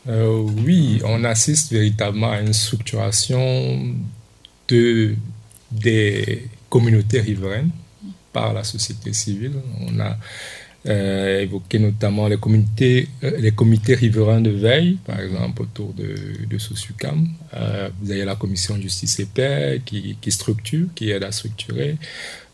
[0.07, 3.93] Euh, oui, on assiste véritablement à une structuration
[4.69, 5.15] de,
[5.71, 7.71] des communautés riveraines
[8.31, 9.55] par la société civile.
[9.81, 10.17] On a
[10.85, 16.15] euh, évoquer notamment les comités, euh, les comités riverains de veille, par exemple autour de,
[16.47, 17.27] de Sosucam.
[17.53, 21.97] Euh, vous avez la commission justice et paix qui, qui structure, qui aide à structurer.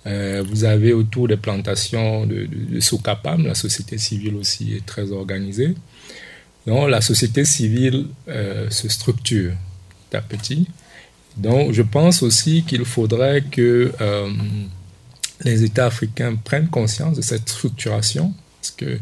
[0.05, 5.75] Euh, vous avez autour des plantations de, de, la société civile aussi est très organisée.
[6.65, 8.07] Donc la société civile
[8.69, 9.51] se structure
[10.09, 10.67] petit à petit.
[11.37, 13.91] Donc je pense aussi qu'il faudrait que
[15.41, 18.99] les États africains prennent conscience de cette structuration, parce que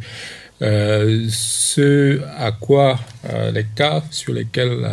[0.61, 4.87] euh, ce à quoi euh, les cas sur lesquels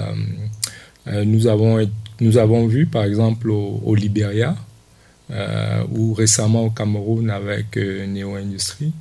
[1.07, 1.87] euh, nous, avons,
[2.20, 4.57] nous avons vu, par exemple au, au Libéria,
[5.92, 8.94] ou récemment au Cameroun avec Neo Industries,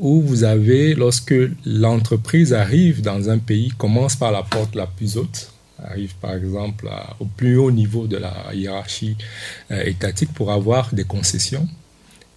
[0.00, 1.32] où vous avez, lorsque
[1.64, 5.52] l'entreprise arrive dans un pays, commence par la porte la plus haute,
[5.84, 9.16] arrive par exemple à, au plus haut niveau de la hiérarchie
[9.70, 11.68] euh, étatique pour avoir des concessions.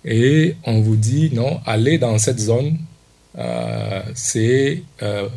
[0.05, 2.77] Et on vous dit, non, allez dans cette zone,
[3.37, 5.29] euh, c'est, euh,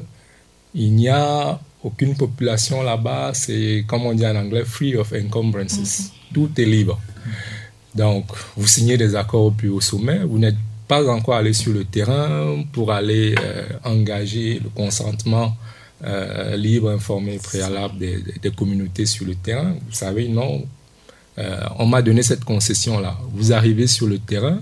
[0.75, 5.79] il n'y a aucune population là-bas, c'est, comme on dit en anglais, free of encumbrances.
[5.79, 6.11] Mm -hmm.
[6.35, 6.99] Tout est libre.
[7.95, 11.73] Donc, vous signez des accords au plus haut sommet, vous n'êtes pas encore allé sur
[11.73, 13.35] le terrain pour aller
[13.85, 15.49] engager le consentement
[16.05, 19.75] euh, libre, informé, préalable des, des, communautés sur le terrain.
[19.87, 20.67] Vous savez, non,
[21.39, 23.17] euh, on m'a donné cette concession-là.
[23.33, 24.61] Vous arrivez sur le terrain,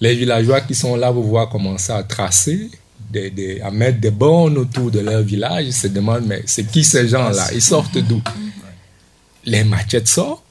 [0.00, 2.70] les villageois qui sont là vous voient commencer à tracer,
[3.10, 6.64] des, des, à mettre des bornes autour de leur village, ils se demandent, mais c'est
[6.64, 7.48] qui ces gens-là?
[7.54, 8.20] Ils sortent d'où?
[9.44, 10.45] Les machettes sortent,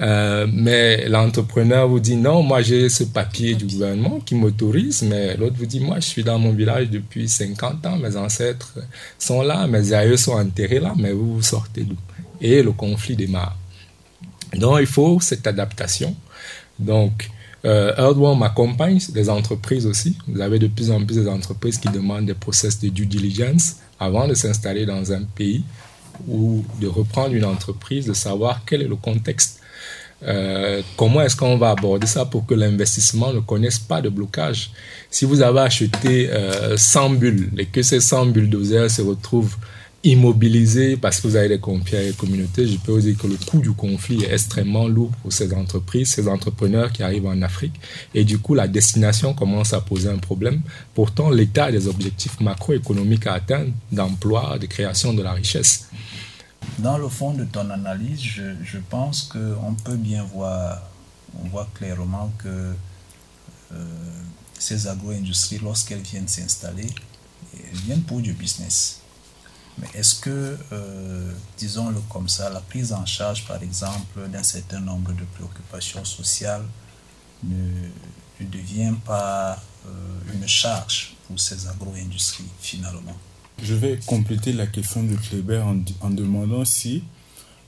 [0.00, 5.36] euh, mais l'entrepreneur vous dit non, moi j'ai ce papier du gouvernement qui m'autorise, mais
[5.36, 8.78] l'autre vous dit moi je suis dans mon village depuis 50 ans, mes ancêtres
[9.18, 11.96] sont là, mes aïeux sont enterrés là, mais vous vous sortez d'où?
[12.40, 13.56] Et le conflit démarre.
[14.54, 16.16] Donc il faut cette adaptation.
[16.78, 17.30] Donc
[17.64, 20.16] euh, Earthworm m'accompagne, des entreprises aussi.
[20.26, 23.76] Vous avez de plus en plus des entreprises qui demandent des process de due diligence
[24.00, 25.62] avant de s'installer dans un pays
[26.26, 29.61] ou de reprendre une entreprise, de savoir quel est le contexte
[30.24, 34.70] euh, comment est-ce qu'on va aborder ça pour que l'investissement ne connaisse pas de blocage?
[35.10, 39.56] Si vous avez acheté euh, 100 bulles et que ces 100 bulldozers se retrouvent
[40.04, 43.26] immobilisés parce que vous avez des conflits avec les communautés, je peux vous dire que
[43.26, 47.40] le coût du conflit est extrêmement lourd pour ces entreprises, ces entrepreneurs qui arrivent en
[47.42, 47.74] Afrique.
[48.14, 50.60] Et du coup, la destination commence à poser un problème.
[50.94, 55.88] Pourtant, l'État des objectifs macroéconomiques à atteindre d'emploi, de création de la richesse.
[56.78, 60.82] Dans le fond de ton analyse, je, je pense qu'on peut bien voir,
[61.38, 62.74] on voit clairement que
[63.72, 63.84] euh,
[64.58, 66.88] ces agro-industries, lorsqu'elles viennent s'installer,
[67.54, 69.00] elles viennent pour du business.
[69.78, 74.80] Mais est-ce que, euh, disons-le comme ça, la prise en charge, par exemple, d'un certain
[74.80, 76.64] nombre de préoccupations sociales
[77.42, 77.88] ne,
[78.40, 79.90] devient pas euh,
[80.34, 83.16] une charge pour ces agro-industries, finalement?
[83.62, 85.62] Je vais compléter la question de Kléber
[86.00, 87.04] en, demandant si,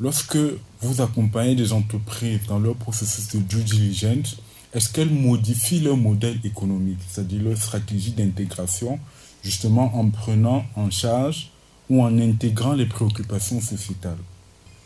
[0.01, 0.39] lorsque
[0.81, 4.37] vous accompagnez des entreprises dans leur processus de due diligence,
[4.75, 8.99] est-ce qu'elles modifient leur modèle économique, c'est-à-dire leur stratégie d'intégration,
[9.43, 11.51] justement en prenant en charge
[11.89, 14.19] ou en intégrant les préoccupations sociétales?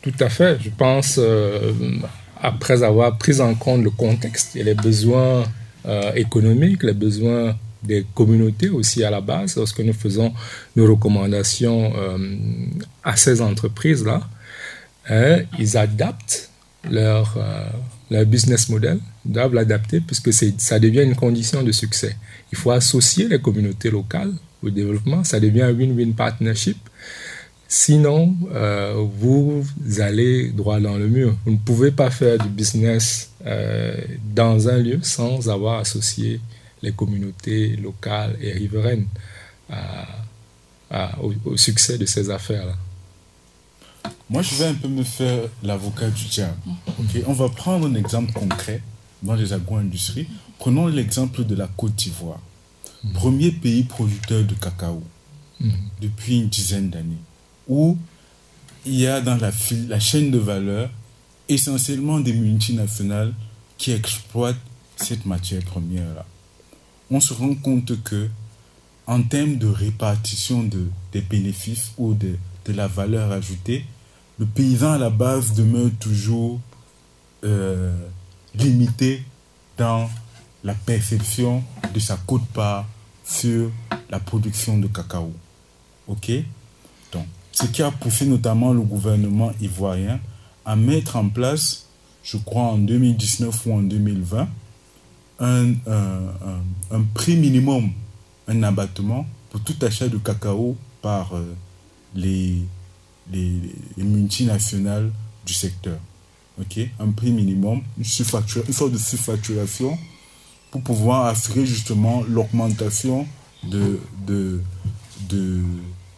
[0.01, 0.59] Tout à fait.
[0.61, 1.73] Je pense, euh,
[2.39, 5.43] après avoir pris en compte le contexte et les besoins
[5.85, 10.33] euh, économiques, les besoins des communautés aussi à la base, lorsque nous faisons
[10.75, 12.17] nos recommandations euh,
[13.03, 14.21] à ces entreprises-là,
[15.09, 16.49] hein, ils adaptent
[16.89, 17.65] leur, euh,
[18.11, 22.15] leur business model, doivent l'adapter puisque ça devient une condition de succès.
[22.51, 26.77] Il faut associer les communautés locales au développement, ça devient un win-win partnership.
[27.71, 29.63] Sinon, euh, vous
[29.99, 31.35] allez droit dans le mur.
[31.45, 33.31] Vous ne pouvez pas faire du business
[34.35, 36.41] dans un lieu sans avoir associé
[36.81, 39.07] les communautés locales et riveraines
[39.69, 40.07] à,
[40.89, 42.75] à, au, au, succès de ces affaires-là.
[44.29, 46.57] Moi, je vais un peu me faire l'avocat du diable.
[46.99, 47.23] Okay?
[47.27, 48.81] On va prendre un exemple concret
[49.21, 50.27] dans les agro-industries.
[50.57, 52.39] Prenons l'exemple de la Côte d'Ivoire,
[53.03, 53.11] mmh.
[53.13, 55.03] premier pays producteur de cacao
[55.59, 55.69] mmh.
[56.01, 57.17] depuis une dizaine d'années,
[57.67, 57.97] où
[58.85, 59.51] il y a dans la,
[59.87, 60.89] la chaîne de valeur
[61.49, 63.33] essentiellement des multinationales
[63.77, 64.55] qui exploitent
[64.95, 66.25] cette matière première-là
[67.11, 68.29] on se rend compte que
[69.07, 73.83] en termes de répartition de, des bénéfices ou de, la valeur ajoutée,
[74.37, 76.59] le paysan à la base demeure toujours
[77.43, 77.91] euh,
[78.53, 79.23] limité
[79.75, 80.07] dans
[80.63, 82.87] la perception de sa quote-part
[83.25, 83.71] sur
[84.11, 85.33] la production de cacao.
[86.07, 86.31] OK?
[87.11, 90.19] Donc, ce qui a poussé notamment le gouvernement ivoirien
[90.63, 91.87] à mettre en place,
[92.23, 94.47] je crois en 2019 ou en 2020,
[95.39, 96.61] un, un, un,
[97.13, 97.91] prix minimum,
[98.47, 101.55] un abattement pour tout achat de cacao par euh,
[102.15, 102.57] les,
[103.31, 103.51] les,
[103.97, 105.11] les, multinationales
[105.45, 105.97] du secteur.
[106.59, 106.79] ok?
[106.99, 109.97] Un prix minimum, une, une sorte de surfacturation
[110.71, 113.27] pour pouvoir assurer justement l'augmentation
[113.63, 113.99] de,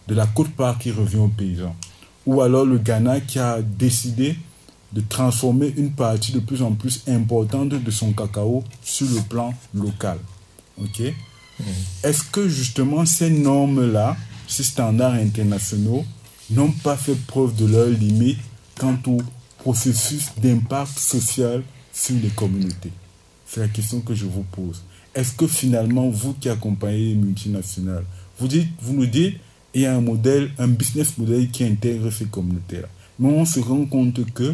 [0.09, 1.75] la cote-part qui revient aux paysans.
[2.25, 4.35] Ou alors le Ghana qui a décidé
[4.91, 9.53] de transformer une partie de plus en plus importante de son cacao sur le plan
[9.73, 10.17] local.
[10.77, 11.01] Ok.
[12.03, 14.17] Est-ce que justement ces normes-là,
[14.47, 16.05] ces standards internationaux,
[16.49, 18.39] n'ont pas fait preuve de leurs limites
[18.77, 19.17] quant au
[19.59, 21.63] processus d'impact social
[21.93, 22.91] sur les communautés?
[23.45, 24.81] C'est la question que je vous pose.
[25.13, 28.05] Est-ce que finalement, vous qui accompagnez les multinationales,
[28.39, 28.47] vous
[28.93, 29.37] nous dites,
[29.73, 32.87] il y a un modèle, un business model qui intègre ces communautés-là.
[33.19, 34.53] Mais on se rend compte que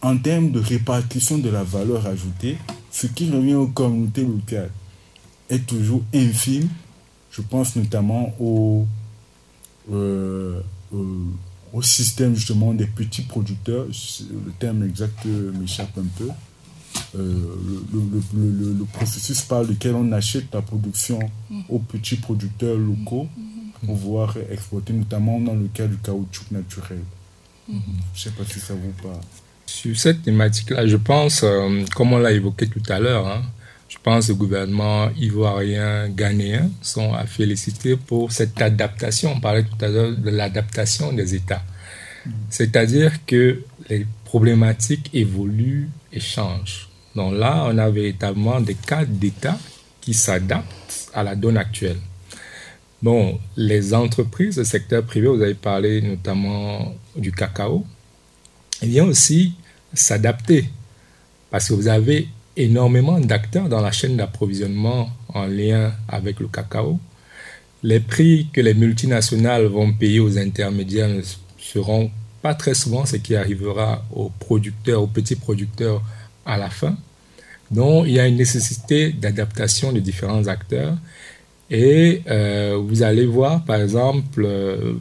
[0.00, 2.56] en termes de répartition de la valeur ajoutée,
[2.92, 4.70] ce qui revient aux communautés locales
[5.48, 6.68] est toujours infime.
[7.30, 8.86] Je pense notamment au,
[9.92, 10.60] euh,
[10.92, 11.04] au,
[11.72, 13.86] au, système justement des petits producteurs.
[13.86, 16.28] Le terme exact m'échappe un peu.
[17.16, 17.54] Euh,
[17.92, 21.18] le, le, le, le, processus par lequel on achète la production
[21.68, 23.28] aux petits producteurs locaux
[23.84, 27.00] pouvoir exploiter, notamment dans le cas du caoutchouc naturel.
[27.68, 27.78] Je ne
[28.14, 29.20] sais pas si ça vous parle.
[29.66, 33.42] Sur cette thématique-là, je pense, euh, comme on l'a évoqué tout à l'heure, hein,
[33.88, 39.32] je pense que le gouvernement ivoirien, ghanéen sont à féliciter pour cette adaptation.
[39.32, 41.62] On parlait tout à l'heure de l'adaptation des États.
[42.50, 46.88] C'est-à-dire que les problématiques évoluent et changent.
[47.16, 49.58] Donc là, on a véritablement des cas d'État
[50.02, 51.98] qui s'adaptent à la donne actuelle.
[53.00, 57.86] Bon, les entreprises, le secteur privé, vous avez parlé notamment du cacao,
[58.82, 59.54] il vient aussi
[59.94, 60.68] s'adapter
[61.50, 62.28] parce que vous avez
[62.58, 66.98] énormément d'acteurs dans la chaîne d'approvisionnement en lien avec le cacao.
[67.82, 71.22] Les prix que les multinationales vont payer aux intermédiaires ne
[71.58, 72.10] seront
[72.42, 76.02] pas très souvent ce qui arrivera aux producteurs, aux petits producteurs
[76.44, 76.96] à la fin.
[77.70, 80.96] Donc, il y a une nécessité d'adaptation de différents acteurs.
[81.70, 84.94] Et euh, vous allez voir, par exemple, euh,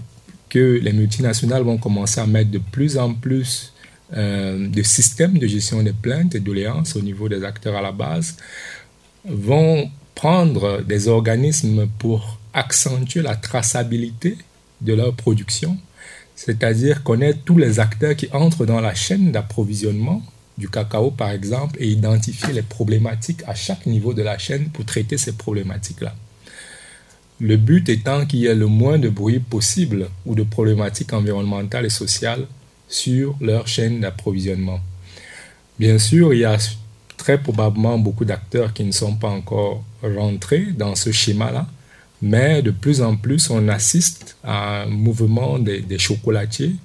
[0.49, 3.73] que les multinationales vont commencer à mettre de plus en plus
[4.15, 7.91] euh, de systèmes de gestion des plaintes et doléances au niveau des acteurs à la
[7.91, 8.37] base,
[9.25, 14.37] vont prendre des organismes pour accentuer la traçabilité
[14.81, 15.77] de leur production,
[16.35, 20.23] c'est-à-dire connaître tous les acteurs qui entrent dans la chaîne d'approvisionnement
[20.57, 24.85] du cacao, par exemple, et identifier les problématiques à chaque niveau de la chaîne pour
[24.85, 26.15] traiter ces problématiques-là.
[27.39, 31.85] Le but étant qu'il y ait le moins de bruit possible ou de problématiques environnementales
[31.85, 32.47] et sociales
[32.87, 34.79] sur leur chaîne d'approvisionnement.
[35.79, 36.57] Bien sûr, il y a
[37.17, 41.67] très probablement beaucoup d'acteurs qui ne sont pas encore rentrés dans ce schéma-là,
[42.21, 46.75] mais de plus en plus, on assiste à un mouvement des, chocolatiers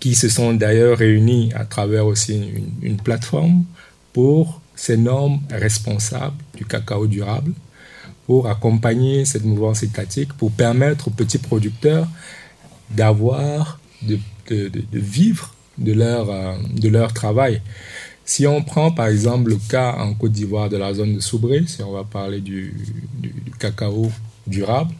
[0.00, 2.50] qui se sont d'ailleurs réunis à travers aussi
[2.82, 3.64] une, plateforme
[4.12, 7.52] pour ces normes responsables du cacao durable,
[8.26, 12.06] pour accompagner cette mouvance étatique, pour permettre aux petits producteurs
[12.90, 14.18] d'avoir de
[14.54, 17.62] de, vivre de leur, euh, de leur travail.
[18.24, 21.64] Si on prend par exemple le cas en Côte d'Ivoire de la zone de Soubré,
[21.66, 22.74] si on va parler du,
[23.14, 24.10] du, cacao
[24.46, 24.92] durable,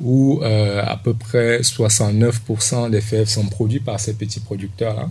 [0.00, 5.08] où euh, à peu près 69% des fèves sont produits par ces petits producteurs-là.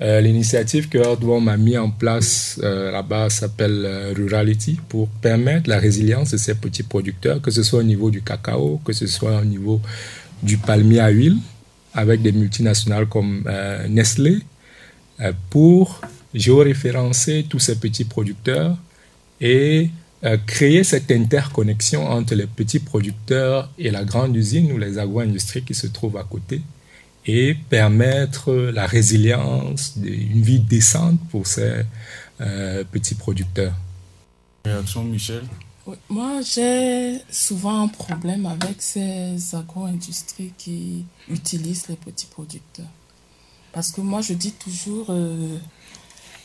[0.00, 6.30] Euh, l'initiative que Earthworm a mis en place là-bas s'appelle Rurality pour permettre la résilience
[6.30, 9.44] de ces petits producteurs, que ce soit au niveau du cacao, que ce soit au
[9.44, 9.82] niveau
[10.42, 11.36] du palmier à huile,
[11.94, 14.38] avec des multinationales comme euh, Nestlé
[15.20, 16.00] euh, pour
[16.34, 18.76] géoréférencer tous ces petits producteurs
[19.40, 19.90] et
[20.24, 25.62] euh, créer cette interconnexion entre les petits producteurs et la grande usine ou les agro-industries
[25.62, 26.60] qui se trouvent à côté
[27.26, 31.82] et permettre la résilience, une vie décente pour ces
[32.90, 33.74] petits producteurs.
[34.64, 35.42] Réaction, Michel
[36.08, 42.86] moi, j'ai souvent un problème avec ces agro-industries qui utilisent les petits producteurs.
[43.72, 45.58] Parce que moi, je dis toujours, euh,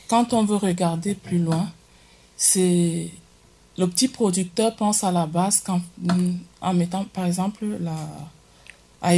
[0.08, 1.72] quand on veut regarder plus loin,
[2.38, 3.10] c'est
[3.78, 5.64] le petit producteur pense à la base
[6.62, 7.96] en mettant, par exemple, la
[9.02, 9.14] à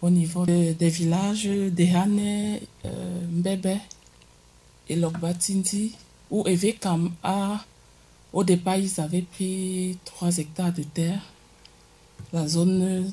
[0.00, 3.78] au niveau des villages d'Ehane, euh, Mbebe
[4.88, 5.94] et Lokbatindi,
[6.30, 7.64] où Evekam a
[8.32, 11.20] au départ, ils avaient pris 3 hectares de terre,
[12.32, 13.12] la zone,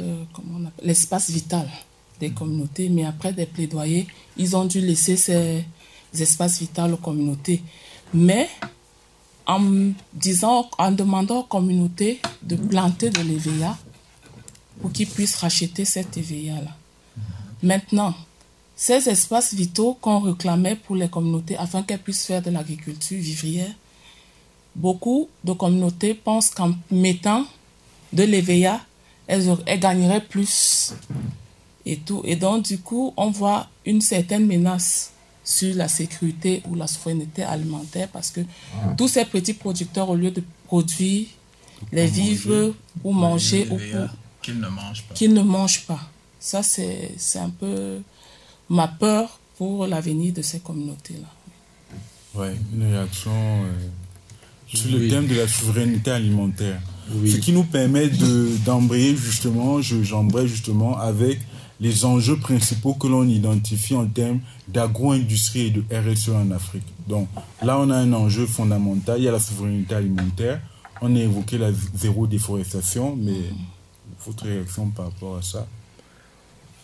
[0.00, 1.68] euh, comment on appelle, l'espace vital
[2.20, 5.64] des communautés, mais après des plaidoyers, ils ont dû laisser ces
[6.18, 7.62] espaces vitaux aux communautés.
[8.14, 8.48] Mais
[9.46, 9.60] en
[10.12, 13.76] disant, en demandant aux communautés de planter de l'EVA
[14.80, 16.76] pour qu'ils puissent racheter cet EVA-là.
[17.62, 18.14] Maintenant,
[18.76, 23.72] ces espaces vitaux qu'on réclamait pour les communautés afin qu'elles puissent faire de l'agriculture vivrière,
[24.74, 27.46] beaucoup de communautés pensent qu'en mettant
[28.12, 28.80] de l'EVA,
[29.26, 29.48] elles,
[29.78, 30.94] gagneraient plus
[31.86, 32.22] et tout.
[32.24, 35.12] Et donc, du coup, on voit une certaine menace
[35.44, 38.94] sur la sécurité ou la souveraineté alimentaire parce que ah.
[38.96, 41.26] tous ces petits producteurs, au lieu de produire
[41.90, 44.08] les vivres pour manger ou pour
[44.40, 45.14] qu'ils ne mangent pas.
[45.14, 46.00] Qu'ils ne mangent pas.
[46.38, 48.00] Ça, c'est un peu
[48.68, 51.28] ma peur pour l'avenir de ces communautés-là.
[52.34, 53.88] Oui, une réaction euh,
[54.74, 56.80] sur le thème de la souveraineté alimentaire.
[57.26, 58.08] Ce qui nous permet
[58.64, 61.40] d'embrayer justement, j'embraye justement avec
[61.80, 66.86] les enjeux principaux que l'on identifie en termes d'agro-industrie et de RSE en Afrique.
[67.08, 67.28] Donc
[67.60, 70.60] là, on a un enjeu fondamental, il y a la souveraineté alimentaire.
[71.00, 73.34] On a évoqué la zéro déforestation, mais
[74.24, 75.66] votre réaction par rapport à ça?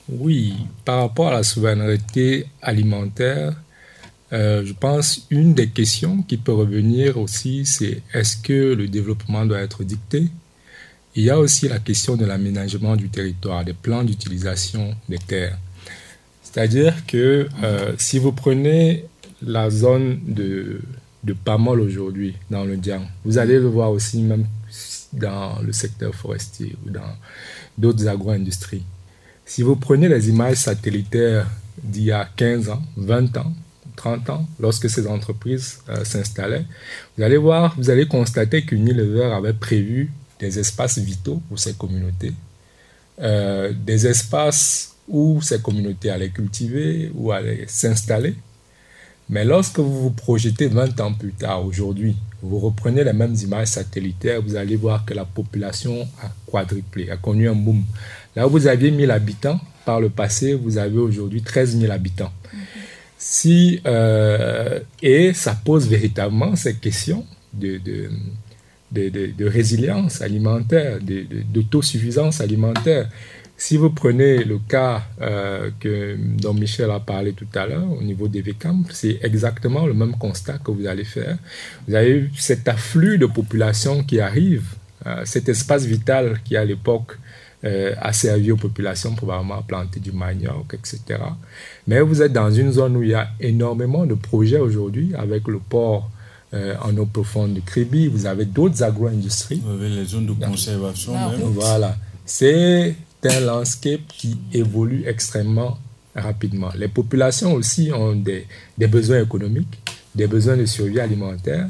[0.09, 3.55] Oui, par rapport à la souveraineté alimentaire,
[4.33, 9.47] euh, je pense une des questions qui peut revenir aussi, c'est est-ce que le développement
[9.47, 10.29] doit être dicté?
[11.14, 15.59] Il y a aussi la question de l'aménagement du territoire, des plans d'utilisation des terres.
[16.43, 19.05] C'est-à-dire que euh, si vous prenez
[19.43, 20.81] la zone de,
[21.24, 24.47] de Pamol aujourd'hui, dans le Dian, vous allez le voir aussi même
[25.12, 27.16] dans le secteur forestier ou dans
[27.79, 28.83] d'autres agro-industries.
[29.47, 31.47] Si vous prenez les images satellitaires
[31.83, 33.55] d'il y a 15 ans, 20 ans,
[33.99, 36.65] 30 ans, lorsque ces entreprises euh, s'installaient,
[37.17, 42.33] vous allez voir, vous allez constater qu'Unilever avait prévu des espaces vitaux pour ces communautés,
[43.21, 48.35] euh, des espaces où ces communautés allaient cultiver, ou allaient s'installer.
[49.29, 53.69] Mais lorsque vous vous projetez 20 ans plus tard, aujourd'hui, vous reprenez les mêmes images
[53.69, 57.83] satellitaires, vous allez voir que la population a quadruplé, a connu un boom.
[58.37, 62.31] Là où vous aviez 1000 habitants, par le passé, vous avez aujourd'hui 13 000 habitants.
[63.19, 68.09] Si, euh, et ça pose véritablement ces questions de, de,
[68.93, 70.99] de, de résilience alimentaire,
[71.53, 73.09] d'autosuffisance alimentaire.
[73.57, 78.03] Si vous prenez le cas euh, que, dont Michel a parlé tout à l'heure au
[78.05, 81.37] niveau des VCAM, c'est exactement le même constat que vous allez faire.
[81.89, 84.62] Vous avez cet afflux de population qui arrive,
[85.07, 87.19] euh, cet espace vital qui à l'époque
[87.65, 91.21] euh, a servi aux populations probablement à planter du manioc, etc.
[91.87, 95.49] Mais vous êtes dans une zone où il y a énormément de projets aujourd'hui avec
[95.49, 96.09] le port
[96.55, 99.61] euh, en eau profonde de Kribi, vous avez d'autres agro-industries.
[99.65, 101.41] Vous avez les zones de conservation ah, même.
[101.51, 101.97] Voilà.
[102.25, 102.95] C'est
[103.25, 105.79] un landscape qui évolue extrêmement
[106.15, 106.71] rapidement.
[106.77, 108.47] Les populations aussi ont des,
[108.79, 109.79] des besoins économiques,
[110.15, 111.69] des besoins de survie alimentaire.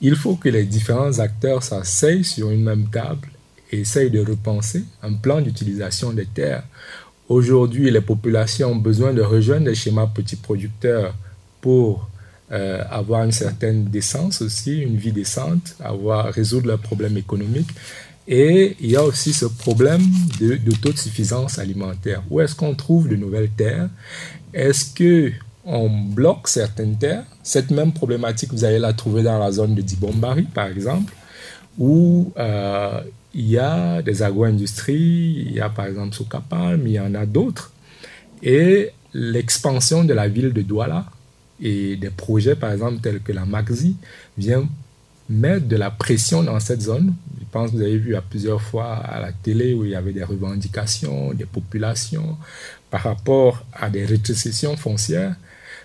[0.00, 3.28] Il faut que les différents acteurs s'asseyent sur une même table
[3.70, 6.64] et essayent de repenser un plan d'utilisation des terres.
[7.28, 11.14] Aujourd'hui, les populations ont besoin de rejoindre les schémas petits producteurs
[11.60, 12.08] pour
[12.50, 17.68] euh, avoir une certaine décence aussi, une vie décente, avoir, résoudre leurs problèmes économiques.
[18.26, 20.02] Et il y a aussi ce problème
[20.38, 22.22] d'autosuffisance alimentaire.
[22.30, 23.88] Où est-ce qu'on trouve de nouvelles terres?
[24.54, 25.32] Est-ce que
[25.64, 27.24] on bloque certaines terres?
[27.42, 31.12] Cette même problématique, vous allez la trouver dans la zone de Dibombari, par exemple,
[31.78, 33.00] où euh,
[33.38, 37.14] il y a des agro-industries, il y a par exemple Sokapal, mais il y en
[37.14, 37.72] a d'autres.
[38.42, 41.06] Et l'expansion de la ville de Douala
[41.60, 43.96] et des projets, par exemple, tels que la Maxi,
[44.36, 44.68] vient
[45.30, 47.14] mettre de la pression dans cette zone.
[47.38, 49.94] Je pense que vous avez vu à plusieurs fois à la télé où il y
[49.94, 52.36] avait des revendications des populations
[52.90, 55.36] par rapport à des rétrocessions foncières.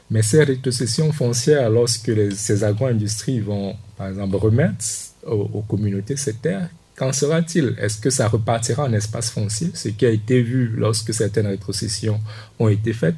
[0.10, 4.84] Mais ces rétrocessions foncières, lorsque ces agro-industries vont, par exemple, remettre
[5.28, 7.76] aux communautés ces terres, Qu'en sera-t-il?
[7.80, 12.20] Est-ce que ça repartira en espace foncier, ce qui a été vu lorsque certaines rétrocessions
[12.60, 13.16] ont été faites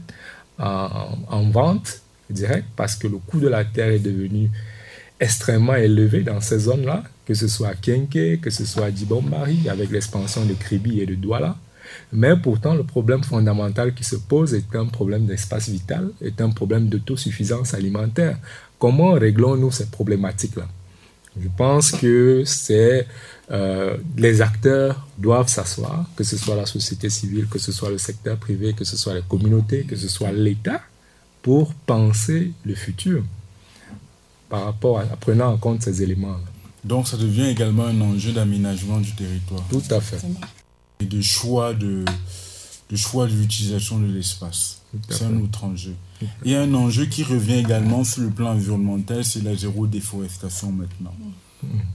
[0.57, 4.49] en, vente directe, parce que le coût de la terre est devenu
[5.19, 9.69] extrêmement élevé dans ces zones-là, que ce soit à Kenke, que ce soit à Dibombari,
[9.69, 11.55] avec l'expansion de Kribi et de Douala.
[12.11, 16.49] Mais pourtant, le problème fondamental qui se pose est un problème d'espace vital, est un
[16.49, 18.37] problème d'autosuffisance alimentaire.
[18.79, 20.67] Comment réglons-nous ces problématiques-là
[21.39, 23.07] Je pense que c'est
[23.51, 27.97] euh, les acteurs doivent s'asseoir, que ce soit la société civile, que ce soit le
[27.97, 30.81] secteur privé, que ce soit les communautés, que ce soit l'État,
[31.41, 33.23] pour penser le futur
[34.49, 36.37] par rapport à, prenant en compte ces éléments.
[36.83, 39.63] Donc ça devient également un enjeu d'aménagement du territoire.
[39.69, 40.19] Tout à fait.
[40.99, 42.03] Et de choix de,
[42.89, 44.81] de choix de l'utilisation de l'espace.
[45.09, 45.93] C'est un autre enjeu.
[46.45, 51.13] Et un enjeu qui revient également sur le plan environnemental, c'est la zéro déforestation maintenant.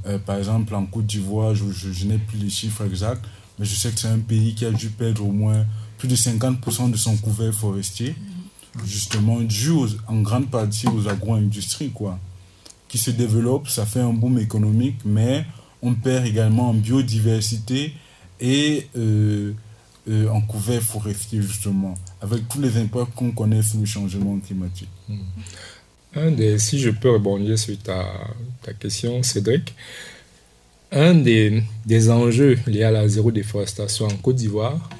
[0.06, 3.24] Euh, par exemple, en Côte d'Ivoire, je, je, n'ai plus les chiffres exacts,
[3.58, 5.64] mais je sais que c'est un pays qui a dû perdre au moins
[5.98, 8.14] plus de 50% de son couvert forestier,
[8.84, 9.70] justement dû
[10.06, 12.18] en grande partie aux agro-industries, quoi,
[12.88, 13.68] qui se développent.
[13.68, 15.44] Ça fait un boom économique, mais
[15.82, 17.92] on perd également en biodiversité
[18.40, 19.52] et euh,
[20.08, 24.88] euh, en couvert forestier, justement, avec tous les impacts qu'on connaît sur le changement climatique.
[25.08, 25.18] Mm.
[26.14, 28.04] Un des, si je peux rebondir sur ta,
[28.80, 29.74] question, Cédric,
[30.90, 31.62] un des,
[32.10, 34.90] enjeux liés à la zéro déforestation en Côte d'Ivoire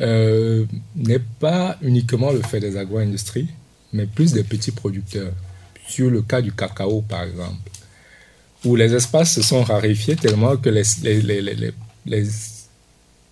[0.00, 0.64] euh,
[0.96, 3.48] n'est pas uniquement le fait des agro-industries,
[3.92, 5.32] mais plus des petits producteurs.
[5.86, 7.70] Sur le cas du cacao, par exemple,
[8.64, 11.72] où les espaces se sont raréfiés tellement que les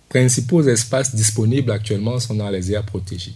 [0.09, 3.35] principaux espaces disponibles actuellement sont dans les aires protégées.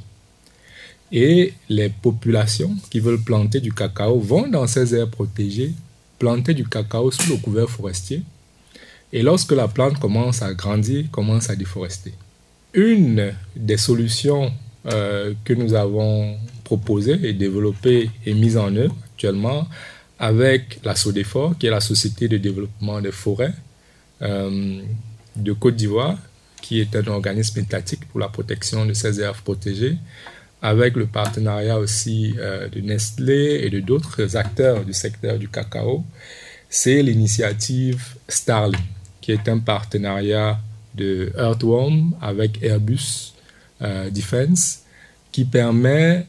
[1.11, 5.73] Et les populations qui veulent planter du cacao vont dans ces aires protégées
[6.21, 8.21] planter du cacao sous le couvert forestier.
[9.11, 12.13] Et lorsque la plante commence à grandir, commence à déforester.
[12.73, 14.53] Une des solutions
[14.85, 19.67] euh, que nous avons proposées et développées et mises en œuvre actuellement
[20.19, 23.53] avec la SODEFOR, qui est la Société de développement des forêts,
[24.21, 24.81] euh,
[25.35, 26.17] de Côte d'Ivoire,
[26.61, 29.97] qui est un organisme étatique pour la protection de ces aires protégées,
[30.61, 36.03] avec le partenariat aussi euh, de Nestlé et de d'autres acteurs du secteur du cacao,
[36.69, 38.79] c'est l'initiative Starling,
[39.21, 40.59] qui est un partenariat
[40.95, 43.33] de Earthworm avec Airbus
[43.81, 44.83] euh, Defense,
[45.31, 46.27] qui permet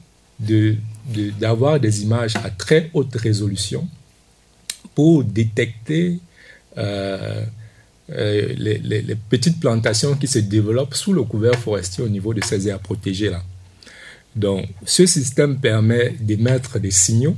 [1.39, 3.87] d'avoir des images à très haute résolution
[4.95, 6.18] pour détecter
[6.78, 7.45] euh,
[8.09, 12.80] les, petites plantations qui se développent sous le couvert forestier au niveau de ces aires
[12.80, 13.43] protégées-là.
[14.35, 17.37] Donc, ce système permet d'émettre des signaux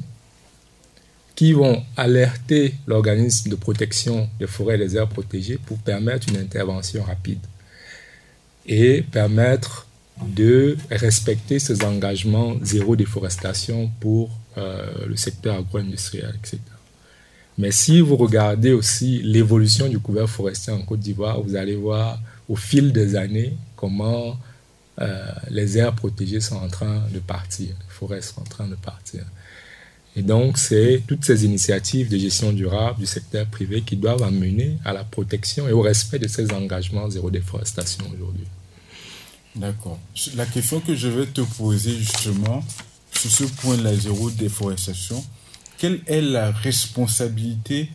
[1.34, 6.36] qui vont alerter l'organisme de protection des forêts et des aires protégées pour permettre une
[6.36, 7.40] intervention rapide
[8.66, 9.86] et permettre
[10.22, 16.58] de respecter ces engagements zéro déforestation pour euh, le secteur agro-industriel, etc.
[17.58, 22.20] Mais si vous regardez aussi l'évolution du couvert forestier en Côte d'Ivoire, vous allez voir
[22.48, 24.38] au fil des années comment
[25.00, 28.76] euh, les aires protégées sont en train de partir, les forêts sont en train de
[28.76, 29.24] partir.
[30.16, 34.78] Et donc, c'est toutes ces initiatives de gestion durable du secteur privé qui doivent amener
[34.84, 38.46] à la protection et au respect de ces engagements zéro déforestation aujourd'hui.
[39.56, 39.98] D'accord.
[40.36, 42.64] La question que je vais te poser justement
[43.12, 45.24] sur ce point de la zéro déforestation,
[45.78, 47.88] quelle est la responsabilité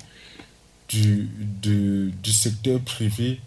[0.89, 1.29] du,
[1.61, 3.39] du secteur privé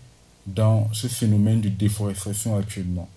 [0.46, 3.09] dans ce phénomène de déforestation actuellement?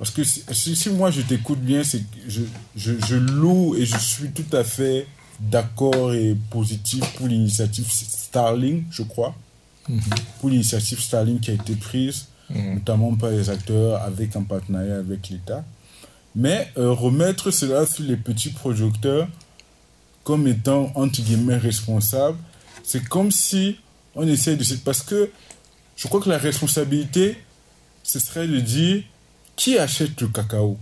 [0.00, 2.40] Parce que si, moi je t'écoute bien, c'est je,
[2.74, 5.06] je, je, loue et je suis tout à fait
[5.38, 9.34] d'accord et positif pour l'initiative Starling, je crois.
[9.90, 10.00] Mhm.
[10.40, 12.76] Pour l'initiative Starling qui a été prise, mhm.
[12.76, 15.66] notamment par les acteurs avec un partenariat avec l'État.
[16.34, 19.28] Mais euh, remettre cela sur les petits projecteurs
[20.24, 22.38] comme étant, entre guillemets, responsables,
[22.84, 23.76] c'est comme si
[24.14, 24.64] on essaie de...
[24.82, 25.30] Parce que
[25.94, 27.36] je crois que la responsabilité,
[28.02, 29.02] ce serait de dire
[29.60, 30.78] qui achète le cacao?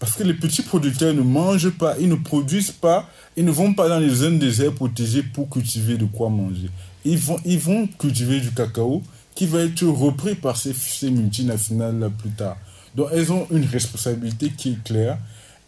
[0.00, 3.74] Parce que les petits producteurs ne mangent pas, ils ne produisent pas, ils ne vont
[3.74, 6.68] pas dans les zones des aires protégées pour cultiver de quoi manger.
[7.04, 9.04] Ils vont, ils vont cultiver du cacao
[9.36, 10.74] qui va être repris par ces,
[11.12, 12.56] multinationales plus tard.
[12.96, 15.18] Donc elles ont une responsabilité qui est claire.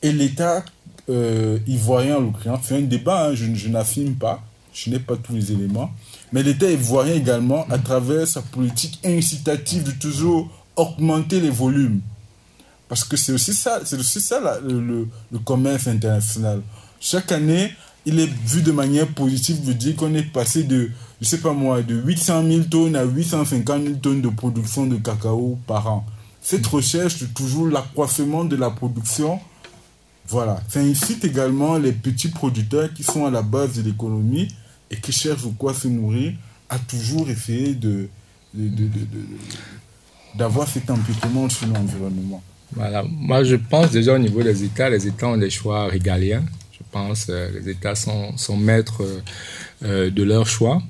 [0.02, 0.64] Et l'État
[1.08, 4.42] euh, ivoirien en l'occurrence, c'est un débat, hein, je n'affirme pas,
[4.74, 5.92] je n'ai pas tous les éléments,
[6.32, 12.00] mais l'État ivoirien également, à travers sa politique incitative de toujours augmenter les volumes.
[12.88, 15.08] Parce que c'est aussi ça, c'est aussi ça le,
[15.44, 16.62] commerce international.
[17.00, 17.72] Chaque année,
[18.04, 21.52] il est vu de manière positive de dire qu'on est passé de, je sais pas
[21.52, 26.06] moi, de 800 000 tonnes à 850 000 tonnes de production de cacao par an.
[26.40, 29.40] Cette recherche de toujours l'accroissement de la production,
[30.28, 30.60] voilà.
[30.68, 34.48] Ça incite également les petits producteurs qui sont à la base de l'économie
[34.90, 36.34] et qui cherchent de quoi se nourrir
[36.68, 38.08] à toujours essayer de,
[40.36, 42.42] d'avoir cet empiètement sur l'environnement.
[42.74, 43.04] Voilà.
[43.08, 46.44] Moi, je pense déjà au niveau des États, les États ont des choix régaliens.
[46.72, 49.02] Je pense euh, les États sont, sont maîtres
[49.84, 50.82] euh, de leurs choix.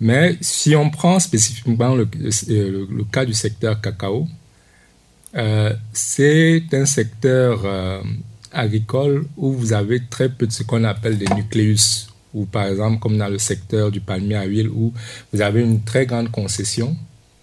[0.00, 4.26] Mais si on prend spécifiquement le, le, cas du secteur cacao,
[5.36, 7.64] euh, c'est un secteur
[8.52, 12.98] agricole où vous avez très peu de ce qu'on appelle des nucléus, ou par exemple
[12.98, 14.92] comme dans le secteur du palmier à huile, où
[15.32, 16.96] vous avez une très grande concession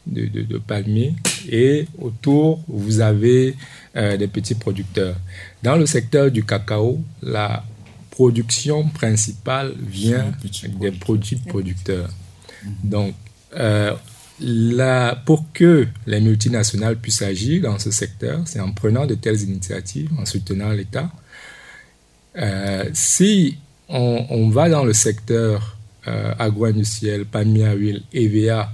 [0.07, 1.13] de, de, palmiers
[1.49, 3.55] et autour, vous avez
[3.95, 5.15] euh, des petits producteurs.
[5.63, 7.63] Dans le secteur du cacao, la
[8.09, 10.31] production principale vient
[10.79, 12.09] des produits producteurs.
[12.83, 13.13] Donc,
[13.57, 13.95] euh,
[15.25, 20.09] pour que les multinationales puissent agir dans ce secteur, c'est en prenant de telles initiatives,
[20.19, 21.11] en soutenant l'État.
[22.37, 23.57] Euh, si
[23.89, 25.77] on, va dans le secteur
[26.07, 28.71] euh, agro-industriel, palmier à huile, EVA,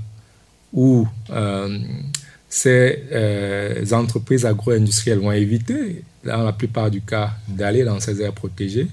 [0.77, 1.79] où euh,
[2.47, 3.03] ces
[3.91, 8.87] entreprises agro-industrielles vont éviter, dans la plupart du cas, d'aller dans ces aires protégées,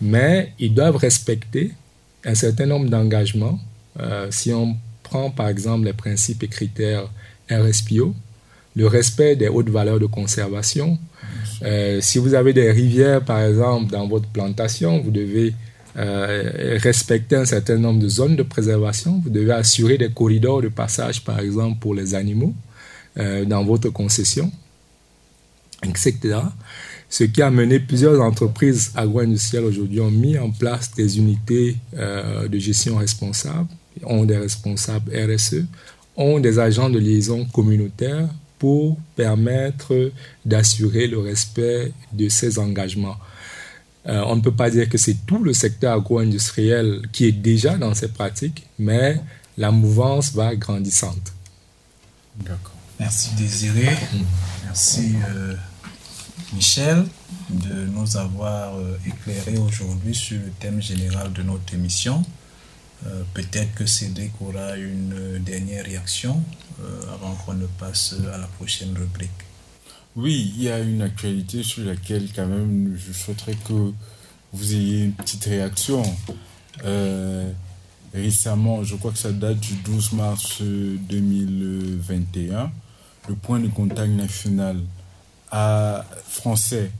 [0.00, 1.72] mais ils doivent respecter
[2.24, 3.60] un certain nombre d'engagements.
[4.30, 7.06] si on prend par exemple les principes et critères
[7.50, 8.14] RSPO,
[8.76, 10.98] le respect des hautes valeurs de conservation.
[11.62, 15.54] Euh, si vous avez des rivières, par exemple, dans votre plantation, vous devez
[15.96, 19.20] euh, respecter un certain nombre de zones de préservation.
[19.22, 22.54] Vous devez assurer des corridors de passage, par exemple, pour les animaux
[23.18, 24.50] euh, dans votre concession,
[25.84, 26.38] etc.
[27.08, 32.58] Ce qui a mené plusieurs entreprises agro-industrielles aujourd'hui ont mis en place des unités de
[32.58, 33.68] gestion responsable
[34.02, 35.64] ont des responsables RSE,
[36.16, 38.28] ont des agents de liaison communautaires
[38.64, 40.10] pour permettre
[40.46, 43.18] d'assurer le respect de ces engagements.
[44.06, 47.76] Euh, on ne peut pas dire que c'est tout le secteur agro-industriel qui est déjà
[47.76, 49.20] dans ces pratiques, mais
[49.58, 51.34] la mouvance va grandissante.
[52.36, 52.72] D'accord.
[52.98, 53.90] Merci Désiré.
[54.64, 55.54] Merci euh,
[56.54, 57.04] Michel
[57.50, 62.24] de nous avoir euh, éclairé aujourd'hui sur le thème général de notre émission.
[63.06, 66.42] Euh, peut-être que Cédric aura une dernière réaction
[67.12, 69.30] avant qu'on ne passe à la prochaine rubrique.
[70.16, 73.92] Oui, il y a une actualité sur laquelle quand même je souhaiterais que
[74.52, 76.02] vous ayez une petite réaction.
[78.12, 82.72] récemment, je crois que ça date du 12 mars 2021,
[83.28, 84.80] le point de contact national
[85.50, 86.90] à français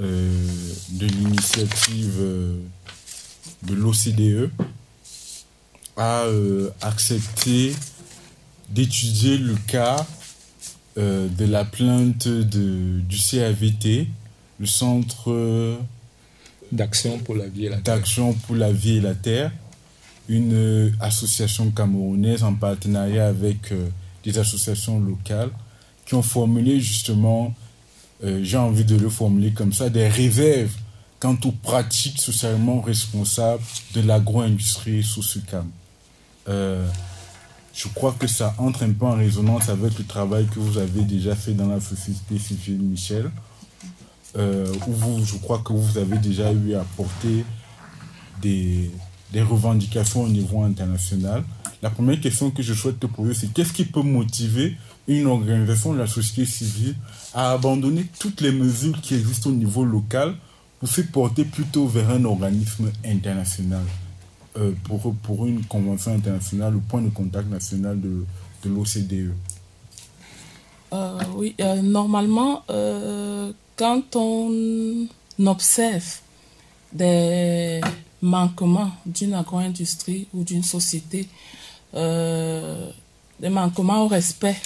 [0.00, 0.46] euh,
[0.90, 2.56] de l'initiative euh,
[3.62, 4.50] de l'OCDE
[5.96, 7.74] a euh, accepté
[8.70, 10.06] d'étudier le cas
[10.94, 14.08] de la plainte de, du CAVT,
[14.60, 15.78] le Centre
[16.70, 19.52] d'action pour la vie et la d'action pour la vie et la terre,
[20.28, 23.72] une association camerounaise en partenariat avec
[24.22, 25.50] des associations locales
[26.06, 27.54] qui ont formulé justement,
[28.24, 30.74] euh, j'ai envie de le formuler comme ça, des réserves
[31.20, 33.62] quant aux pratiques socialement responsables
[33.94, 35.38] de l'agro-industrie sous ce
[36.48, 36.86] Euh,
[37.74, 41.02] je crois que ça entre un peu en résonance avec le travail que vous avez
[41.02, 43.30] déjà fait dans la société civile Michel,
[44.36, 47.44] euh, où je crois que vous avez déjà eu à porter
[48.40, 48.90] des,
[49.32, 51.44] des revendications au niveau international.
[51.82, 54.76] La première question que je souhaite te poser, c'est qu'est-ce qui peut motiver
[55.08, 56.94] une organisation de la société civile
[57.34, 60.34] à abandonner toutes les mesures qui existent au niveau local
[60.78, 63.82] pour se porter plutôt vers un organisme international,
[64.56, 68.24] euh, pour, pour une convention internationale, le point de contact national de,
[68.64, 69.32] de l'OCDE
[70.92, 72.62] euh, Oui, euh, normalement,
[73.76, 75.06] quand on
[75.46, 76.20] observe
[76.92, 77.80] des
[78.20, 81.28] manquements d'une agro-industrie ou d'une société,
[81.94, 84.56] des manquements au respect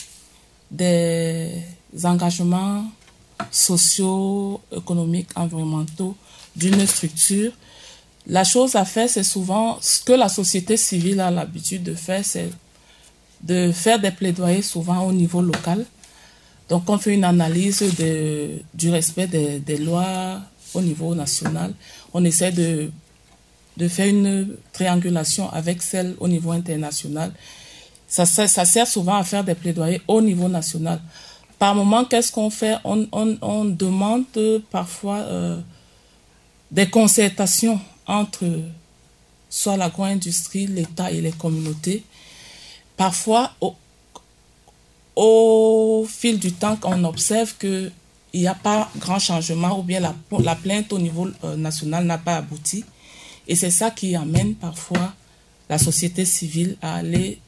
[0.71, 1.63] des
[2.03, 2.85] engagements
[3.51, 6.17] sociaux, économiques, environnementaux
[6.57, 7.53] d'une structure.
[8.27, 12.25] La chose à faire, c'est souvent ce que la société civile a l'habitude de faire,
[12.25, 12.51] c'est
[13.43, 15.85] de faire des plaidoyers souvent au niveau local.
[16.69, 17.85] Donc, on fait une analyse
[18.75, 20.41] du respect des, lois
[20.75, 21.73] au niveau national.
[22.13, 22.91] On essaie de,
[23.77, 27.33] de faire une triangulation avec celle au niveau international
[28.09, 31.01] ça, sert souvent à faire des plaidoyers au niveau national.
[31.59, 32.77] Par moment, qu'est-ce qu'on fait?
[32.85, 34.25] On, demande
[34.71, 35.61] parfois euh,
[36.71, 38.45] des concertations entre
[39.49, 42.05] soit l'agro-industrie, l'État et les communautés.
[42.97, 43.53] Parfois,
[45.17, 47.93] au, fil du temps, on observe qu'il
[48.35, 52.19] n'y a pas grand changement ou bien la, la plainte au niveau euh, national n'a
[52.19, 52.85] pas abouti.
[53.49, 55.15] Et c'est ça qui amène parfois
[55.69, 57.39] la société civile à aller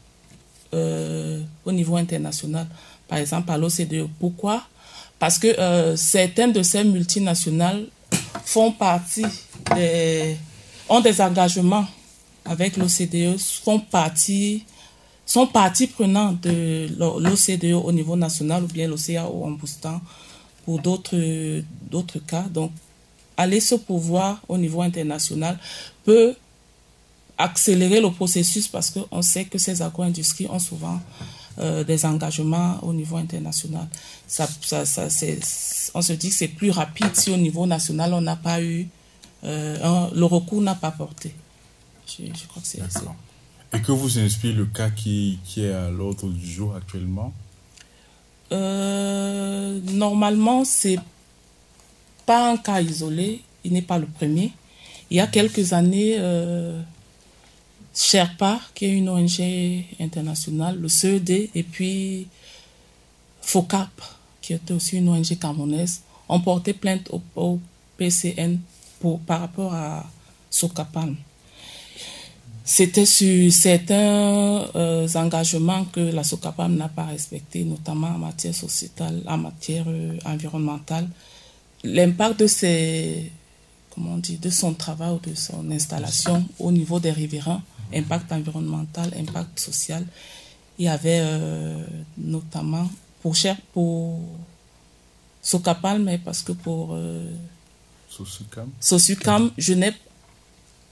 [0.75, 2.67] euh, au niveau international,
[3.09, 4.09] par exemple à l'OCDE.
[4.19, 4.63] Pourquoi?
[5.19, 7.87] Parce que euh, certaines de ces multinationales
[8.45, 9.27] font partie
[9.75, 10.37] des,
[10.89, 11.87] ont des engagements
[12.45, 14.65] avec l'OCDE, font partie
[15.27, 20.01] sont partie prenante de l'OCDE au niveau national ou bien l'OCAO en boostant
[20.65, 22.45] pour d'autres cas.
[22.51, 22.73] Donc,
[23.37, 25.59] aller ce pouvoir au niveau international
[26.05, 26.35] peut
[27.37, 30.99] accélérer le processus parce qu'on sait que ces agro-industries ont souvent
[31.59, 33.87] euh, des engagements au niveau international.
[34.27, 35.09] Ça, ça
[35.95, 38.89] on se dit que c'est plus rapide si au niveau national on n'a pas eu,
[39.45, 41.35] euh, le recours n'a pas porté.
[42.07, 43.03] Je, je crois que c'est ça.
[43.73, 47.33] Et que vous inspire le cas qui, qui est à l'ordre du jour actuellement?
[48.53, 50.99] Euh, Normalement, c'est
[52.25, 53.43] pas un cas isolé.
[53.65, 54.53] Il n'est pas le premier.
[55.11, 56.81] Il y a quelques années, euh,
[57.95, 59.41] Sherpa, qui est une ONG
[60.01, 62.29] internationale, le CED, et puis
[63.43, 63.91] FOCAP,
[64.41, 67.59] qui était aussi une ONG camerounaise, ont porté plainte au,
[67.97, 68.59] PCN
[69.27, 70.05] par rapport à
[70.51, 71.17] Sokapam.
[72.65, 79.23] C'était sur certains euh, engagements que la Sokapam n'a pas respectés, notamment en matière sociétale,
[79.27, 81.09] en matière euh, environnementale.
[81.83, 83.33] L'impact de ces,
[83.95, 87.63] comment on dit, de son travail ou de son installation au niveau des riverains
[87.95, 90.05] impact environnemental, impact social.
[90.79, 91.83] Il y avait euh,
[92.19, 92.89] notamment
[93.23, 94.21] pour cher pour
[95.41, 96.95] Socapal, mais parce que pour
[98.81, 99.93] Sosucam, je n'ai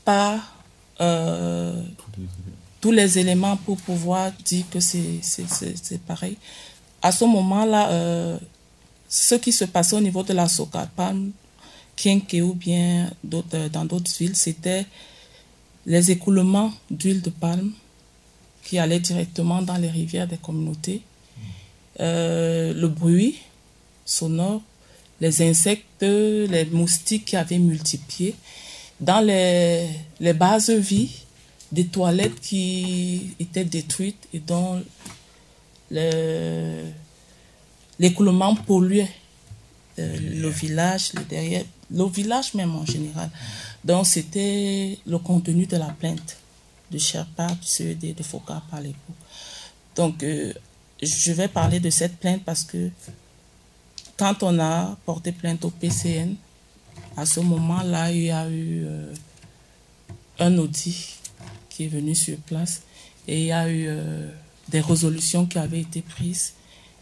[0.05, 0.41] pas
[1.01, 1.83] euh,
[2.81, 6.37] tous, les éléments pour pouvoir dire que c'est pareil.
[7.03, 8.39] À ce moment-là, euh,
[9.09, 11.31] ce qui se passait au niveau de la Socapal,
[11.97, 14.87] Kienke ou bien dans d'autres villes, c'était
[15.87, 17.73] les écoulements d'huile de palme
[18.65, 21.03] qui allaient directement dans les rivières des communautés.
[22.01, 23.39] Euh, le bruit
[24.05, 24.61] sonore,
[25.21, 28.35] les insectes, les moustiques qui avaient multiplié.
[29.01, 29.89] Dans les,
[30.21, 31.11] les bases vie,
[31.73, 34.83] des toilettes qui étaient détruites et dont
[37.99, 39.11] l'écoulement polluait
[39.99, 43.31] euh, le village, le derrière, le village même en général.
[43.85, 46.37] Donc c'était le contenu de la plainte
[46.91, 49.17] de Sherpa, du CED, de Foucault par l'époque.
[49.95, 50.53] Donc euh,
[51.03, 52.91] je vais parler de cette plainte parce que
[54.17, 56.35] quand on a porté plainte au PCN,
[57.17, 59.13] à ce moment-là, il y a eu euh,
[60.39, 61.17] un audit
[61.69, 62.83] qui est venu sur place
[63.29, 64.29] et il y a eu euh,
[64.69, 66.55] des résolutions qui avaient été prises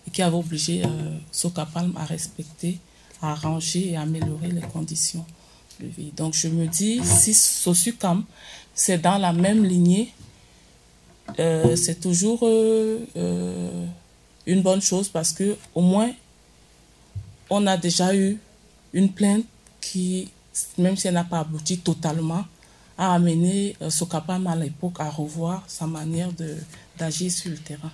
[0.06, 0.88] et qui avaient obligé euh,
[1.30, 2.78] Socapalm à respecter,
[3.22, 5.24] à arranger et à améliorer les conditions
[5.80, 6.12] de vie.
[6.16, 8.24] Donc je me dis, si Sosucam,
[8.74, 10.12] c'est dans la même lignée,
[11.38, 12.42] euh, c'est toujours
[14.46, 16.10] une bonne chose parce que au moins
[17.50, 18.38] on a déjà eu
[18.92, 19.44] une plainte
[19.80, 20.30] qui,
[20.78, 22.44] même si elle n'a pas abouti totalement,
[22.96, 26.30] a amené euh, Sokapam à l'époque à revoir sa manière
[26.98, 27.90] d'agir sur le terrain.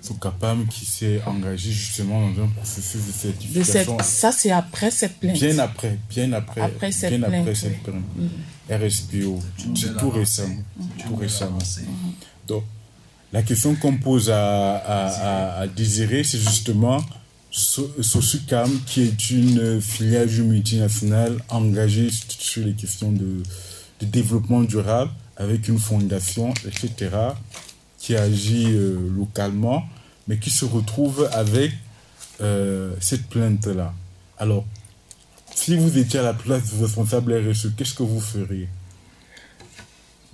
[0.00, 3.98] Sokapam qui s'est engagé justement dans un processus de certification.
[4.02, 5.34] ça, c'est après cette plainte.
[5.38, 8.04] Bien après, bien après, après cette bien plainte, après cette plainte.
[8.16, 8.72] Mm.
[8.72, 9.40] RSPO,
[9.74, 10.62] c'est tout récemment.
[11.04, 11.58] Tout récemment.
[12.46, 12.64] Donc,
[13.32, 17.04] la question qu'on pose à, à, à Désiré, c'est justement
[17.50, 23.42] Sosucam, qui est une filière multinationale engagée sur les questions de,
[24.02, 27.10] développement durable, avec une fondation, etc.,
[27.98, 29.84] qui agit euh, localement,
[30.28, 31.72] mais qui se retrouve avec
[32.42, 33.94] euh, cette plainte-là.
[34.38, 34.66] Alors,
[35.54, 38.68] si vous étiez à la place du responsable RSE, qu'est-ce que vous feriez?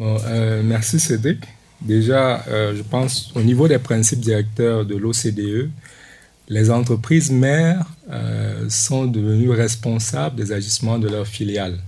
[0.00, 1.38] Euh, Merci Cédric.
[1.80, 5.70] Déjà, je pense au niveau des principes directeurs de l'OCDE,
[6.53, 11.78] les entreprises mères euh, sont devenues responsables des agissements de leurs filiales.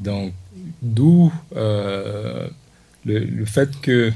[0.00, 0.32] Donc,
[0.80, 2.48] d'où euh,
[3.04, 4.10] le, fait que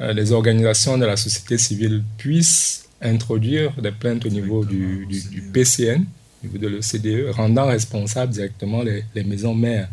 [0.00, 5.06] euh, les organisations de la société civile puissent introduire des plaintes au niveau du,
[5.52, 6.02] PCN,
[6.42, 9.88] au niveau de l'OCDE, rendant responsables directement les, maisons mères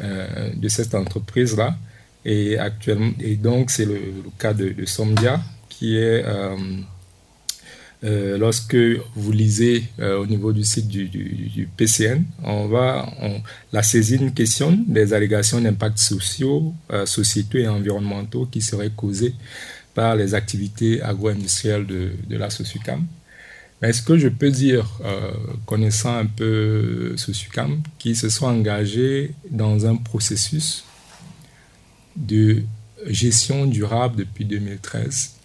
[0.00, 1.76] de cette entreprise-là.
[2.24, 4.00] Et, actuellement, et donc, c'est le,
[4.38, 6.24] cas de, de Somdia, qui est
[8.02, 8.76] euh, lorsque
[9.14, 13.06] vous lisez euh, au niveau du site du, PCN, on va,
[13.72, 19.34] la saisine questionne des allégations d'impacts sociaux, euh, sociétaux et environnementaux qui seraient causés
[19.94, 23.04] par les activités agro-industrielles de, la Sosucam.
[23.82, 24.86] Mais ce que je peux dire,
[25.64, 30.84] connaissant un peu Sosucam, qui se sont engagés dans un processus
[32.14, 32.62] de
[33.06, 35.39] gestion durable depuis 2013 euh,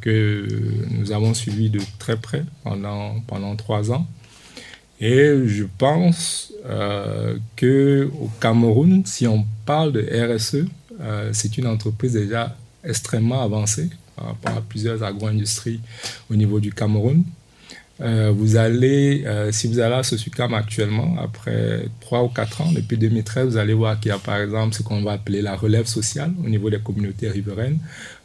[0.00, 0.46] que
[0.90, 4.06] nous avons suivi de très près pendant, pendant trois ans.
[5.00, 10.66] Et je pense euh, que au Cameroun, si on parle de RSE,
[11.00, 15.80] euh, c'est une entreprise déjà extrêmement avancée par rapport à plusieurs agro-industries
[16.30, 17.24] au niveau du Cameroun.
[18.02, 22.98] Euh, vous allez, si vous allez à Sosucam actuellement, après trois ou quatre ans, depuis
[22.98, 25.86] 2013, vous allez voir qu'il y a par exemple ce qu'on va appeler la relève
[25.86, 27.78] sociale au niveau des communautés riveraines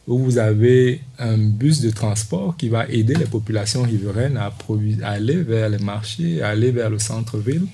[0.07, 4.51] où vous avez un bus de transport qui va aider les populations riveraines à,
[5.03, 7.65] aller vers les marchés, à aller vers le centre-ville.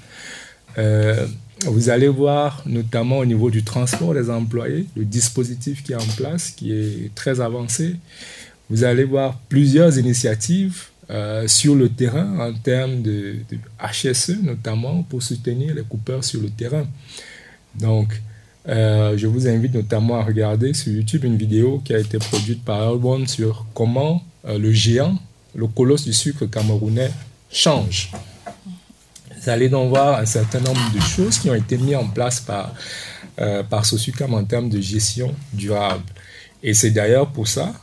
[0.77, 1.25] Euh,
[1.65, 6.13] vous allez voir notamment au niveau du transport des employés, le dispositif qui est en
[6.15, 7.95] place, qui est très avancé.
[8.69, 13.37] Vous allez voir plusieurs initiatives euh, sur le terrain en termes de,
[13.79, 16.85] HSE notamment pour soutenir les coupeurs sur le terrain.
[17.75, 18.21] Donc,
[18.67, 22.61] euh, je vous invite notamment à regarder sur YouTube une vidéo qui a été produite
[22.65, 25.17] par Elbon sur comment euh, le géant,
[25.55, 27.11] le colosse du sucre camerounais,
[27.49, 28.11] change.
[29.41, 32.41] Vous allez donc voir un certain nombre de choses qui ont été mises en place
[32.41, 32.73] par,
[33.69, 36.03] par Sosucam en termes de gestion durable.
[36.61, 37.73] Et c'est d'ailleurs pour ça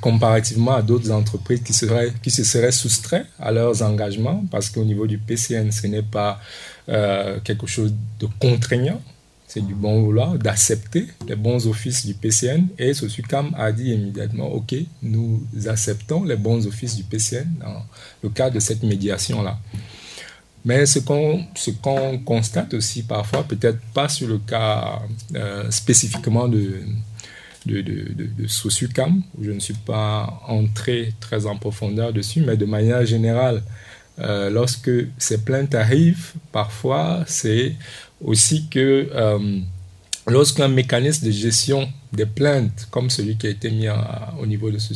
[0.00, 5.18] comparativement à d'autres entreprises qui, se seraient soustraites à leurs engagements, parce qu'au niveau du
[5.18, 6.40] PCN, ce n'est pas
[7.44, 9.00] quelque chose de contraignant,
[9.50, 12.68] c'est du bon vouloir, d'accepter les bons offices du PCN.
[12.78, 17.82] Et Sosucam a dit immédiatement, OK, nous acceptons les bons offices du PCN dans
[18.22, 19.58] le cadre de cette médiation-là.
[20.64, 21.44] Mais ce qu'on
[21.82, 25.00] qu'on constate aussi parfois, peut-être pas sur le cas
[25.34, 26.82] euh, spécifiquement de,
[27.66, 33.04] de, de, de, je ne suis pas entré très en profondeur dessus, mais de manière
[33.04, 33.62] générale,
[34.18, 37.74] euh, lorsque ces plaintes arrivent, parfois c'est
[38.22, 39.58] aussi que euh,
[40.26, 43.86] lorsqu'un mécanisme de gestion des plaintes, comme celui qui a été mis
[44.38, 44.94] au niveau de ce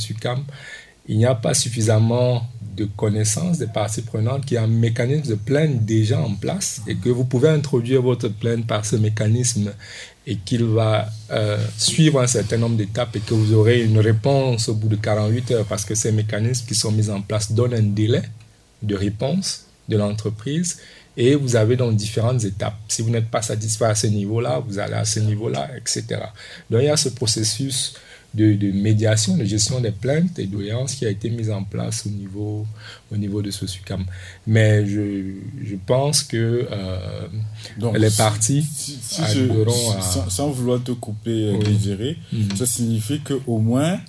[1.07, 2.47] il n'y a pas suffisamment
[2.77, 6.83] de connaissances des parties prenantes, qu'il y a un mécanisme de plainte déjà en place
[6.87, 9.73] et que vous pouvez introduire votre plainte par ce mécanisme
[10.27, 14.68] et qu'il va euh, suivre un certain nombre d'étapes et que vous aurez une réponse
[14.68, 17.75] au bout de 48 heures parce que ces mécanismes qui sont mis en place donnent
[17.75, 18.22] un délai
[18.83, 20.79] de réponse de l'entreprise
[21.16, 22.77] et vous avez donc différentes étapes.
[22.89, 26.05] Si vous n'êtes pas satisfait à ce niveau-là, vous allez à ce niveau-là, etc.
[26.70, 27.95] Donc il y a ce processus
[28.35, 32.05] de, de, médiation, de gestion des plaintes et doléances qui a été mise en place
[32.07, 32.66] au niveau,
[33.12, 34.05] au niveau de ce SUCAM.
[34.47, 37.26] Mais je, je pense que euh,
[37.78, 39.70] Donc, les parties si, si je,
[40.01, 41.64] sans, sans, vouloir te couper, euh, oui.
[41.64, 42.57] Désiré, mmh.
[42.57, 44.01] ça signifie qu'au moins,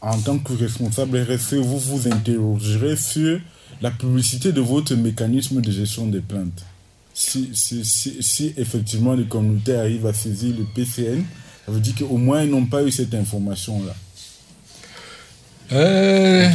[0.00, 3.40] en tant que responsable RSE, vous vous interrogerez sur
[3.82, 6.64] la publicité de votre mécanisme de gestion des plaintes.
[7.12, 11.22] Si, si effectivement les communautés arrivent à saisir le PCN,
[11.66, 13.94] ça veut dire qu'au moins ils n'ont pas eu cette information-là.
[15.72, 16.48] Euh,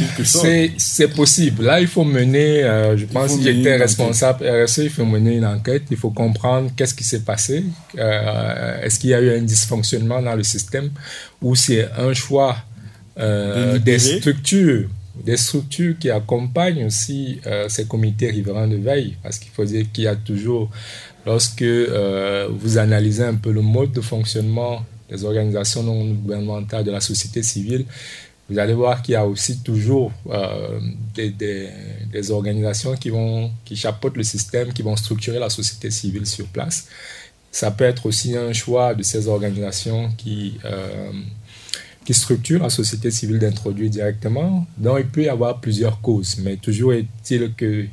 [0.76, 1.64] c'est possible.
[1.64, 5.46] Là, il faut mener, euh, je pense que j'étais responsable RSE, il faut mener une
[5.46, 7.64] enquête, il faut comprendre qu'est-ce qui s'est passé,
[7.98, 10.90] euh, est-ce qu'il y a eu un dysfonctionnement dans le système
[11.40, 12.56] ou c'est un choix
[13.18, 14.88] des structures
[15.24, 20.04] des structures qui accompagnent aussi ces comités riverains de veille, parce qu'il faut dire qu'il
[20.04, 20.70] y a toujours,
[21.24, 27.00] lorsque vous analysez un peu le mode de fonctionnement des organisations non gouvernementales, de la
[27.00, 27.84] société civile,
[28.48, 30.78] vous allez voir qu'il y a aussi toujours euh,
[31.14, 36.46] des, organisations qui, vont, qui chapeautent le système, qui vont structurer la société civile sur
[36.46, 36.86] place.
[37.50, 41.10] Ça peut être aussi un choix de ces organisations qui euh,
[42.06, 44.64] qui structure la société civile d'introduire directement.
[44.78, 47.86] Donc, il peut y avoir plusieurs causes, mais toujours est-il que,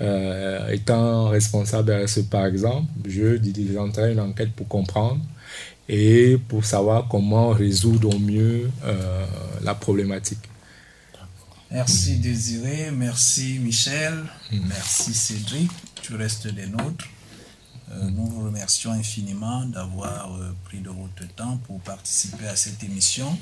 [0.00, 5.20] euh, étant responsable de par exemple, je diligenterai une enquête pour comprendre
[5.88, 9.26] et pour savoir comment résoudre au mieux euh,
[9.62, 10.48] la problématique.
[11.70, 14.14] Merci Désiré, merci Michel,
[14.52, 14.58] mmh.
[14.68, 15.70] merci Cédric,
[16.02, 17.06] tu restes des nôtres.
[17.90, 22.82] Euh, nous vous remercions infiniment d'avoir euh, pris de votre temps pour participer à cette
[22.82, 23.36] émission.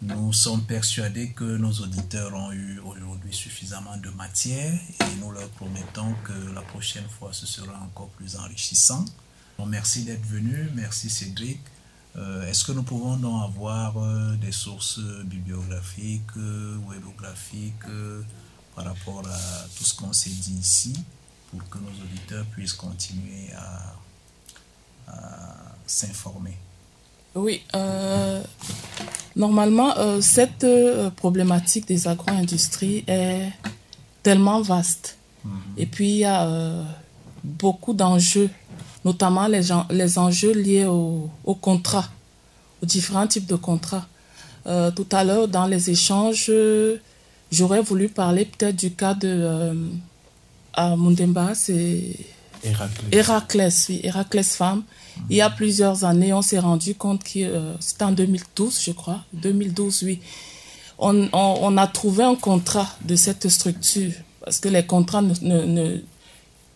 [0.00, 5.48] Nous sommes persuadés que nos auditeurs ont eu aujourd'hui suffisamment de matière et nous leur
[5.50, 9.04] promettons que la prochaine fois ce sera encore plus enrichissant.
[9.58, 11.58] Bon, merci d'être venu, merci Cédric.
[12.16, 17.88] Euh, Est-ce que nous pouvons donc avoir euh, des sources bibliographiques, euh, webographiques
[18.76, 19.38] par rapport à
[19.76, 20.92] tout ce qu'on s'est dit ici
[21.50, 23.94] pour que nos auditeurs puissent continuer à,
[25.12, 25.56] à
[25.86, 26.56] s'informer?
[27.34, 28.42] Oui, euh,
[29.36, 33.50] normalement, euh, cette euh, problématique des agro-industries est
[34.22, 35.18] tellement vaste.
[35.44, 35.80] Mm -hmm.
[35.82, 36.84] Et puis, il y a euh,
[37.44, 38.50] beaucoup d'enjeux,
[39.08, 42.08] notamment les, les enjeux liés aux au contrats,
[42.82, 44.06] aux différents types de contrats.
[44.98, 46.52] tout à l'heure, dans les échanges,
[47.56, 49.32] j'aurais voulu parler peut-être du cas de
[50.78, 52.14] à Mundemba, c'est
[52.62, 53.08] Héraclès.
[53.12, 54.78] Héraclès, oui, Héraclès femme.
[54.78, 55.20] Mmh.
[55.30, 58.92] Il y a plusieurs années, on s'est rendu compte que euh, c'était en 2012, je
[58.92, 60.20] crois, 2012, oui.
[60.98, 64.12] On, on, on, a trouvé un contrat de cette structure
[64.44, 65.96] parce que les contrats ne, ne, ne,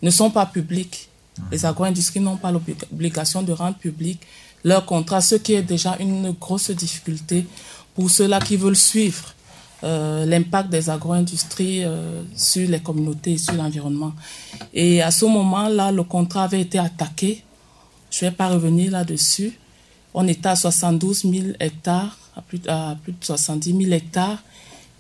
[0.03, 1.09] ne sont pas publics.
[1.51, 4.21] Les agro-industries n'ont pas l'obligation de rendre public
[4.65, 7.47] leur contrat, ce qui est déjà une grosse difficulté
[7.95, 9.35] pour ceux-là qui veulent suivre
[9.85, 14.13] euh, l'impact des agro-industries euh, sur les communautés et sur l'environnement.
[14.73, 17.43] Et à ce moment-là, le contrat avait été attaqué.
[18.11, 19.59] Je ne vais pas revenir là-dessus.
[20.15, 24.39] On était à 72 000 hectares, à plus, à plus de 70 000 hectares.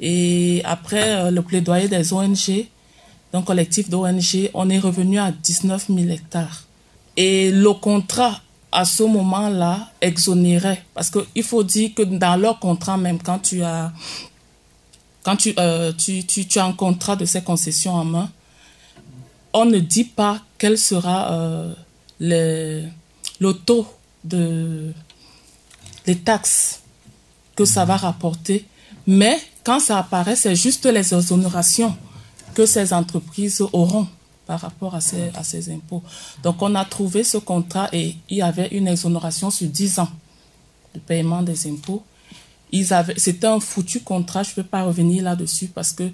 [0.00, 2.66] Et après euh, le plaidoyer des ONG,
[3.40, 6.64] collectif d'ONG, on est revenu à 19 000 hectares.
[7.16, 10.84] Et le contrat, à ce moment-là, exonérait.
[10.92, 13.88] Parce qu'il faut dire que dans leur contrat, même quand euh,
[15.96, 18.30] tu, as un contrat de ces concessions en main,
[19.54, 21.72] on ne dit pas quel sera euh,
[22.20, 23.86] le, taux
[24.24, 24.92] de
[26.24, 26.82] taxes
[27.56, 28.66] que ça va rapporter,
[29.06, 31.96] mais quand ça apparaît, c'est juste les exonérations
[32.54, 34.06] que ces entreprises auront
[34.46, 36.02] par rapport à ces, impôts.
[36.42, 40.08] Donc on a trouvé ce contrat et il y avait une exonération sur 10 ans
[40.94, 42.02] de paiement des impôts
[43.16, 46.04] c'était un foutu contrat, je ne peux pas revenir là-dessus parce que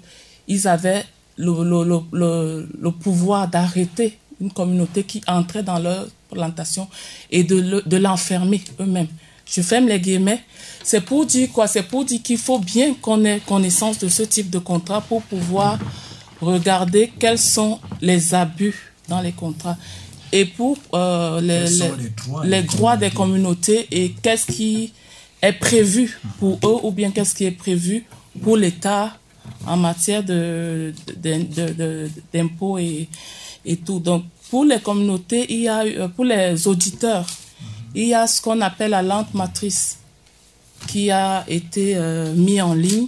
[0.47, 1.05] ils avaient
[1.37, 6.87] le, pouvoir d'arrêter une communauté qui entrait dans leur plantation
[7.31, 9.07] et de l'enfermer eux-mêmes.
[9.45, 10.43] Je ferme les guillemets.
[10.83, 11.67] C'est pour dire quoi?
[11.67, 15.23] C'est pour dire qu'il faut bien qu'on ait connaissance de ce type de contrat pour
[15.23, 15.79] pouvoir
[16.41, 18.75] regarder quels sont les abus
[19.07, 19.77] dans les contrats.
[20.31, 21.65] et pour euh, les,
[22.17, 24.93] droits les des droits des communautés et qu'est-ce qui
[25.41, 28.05] est prévu pour eux ou bien qu'est-ce qui est prévu
[28.43, 29.17] pour l'État
[29.65, 30.93] en matière de,
[32.33, 33.07] d'impôts et,
[33.65, 33.99] et tout.
[33.99, 37.25] Donc, pour les communautés, il y a, eu- euh, pour les auditeurs,
[37.95, 39.97] il y a ce qu'on appelle la lente matrice
[40.87, 43.07] qui a été euh, mis en ligne,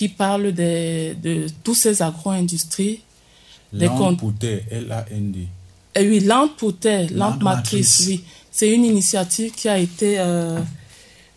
[0.00, 3.00] qui parle des, de tous ces agro-industries.
[4.32, 5.46] Terre, L-A-N-D.
[5.94, 8.24] Et oui, Lente matrice, oui.
[8.50, 10.58] C'est une initiative qui a été euh,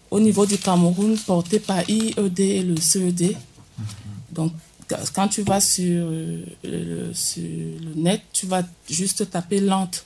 [0.10, 3.36] au niveau du Cameroun portée par IED et le CED.
[4.32, 4.54] Donc,
[5.14, 10.06] quand tu vas sur, euh, le, sur le net, tu vas juste taper Lente.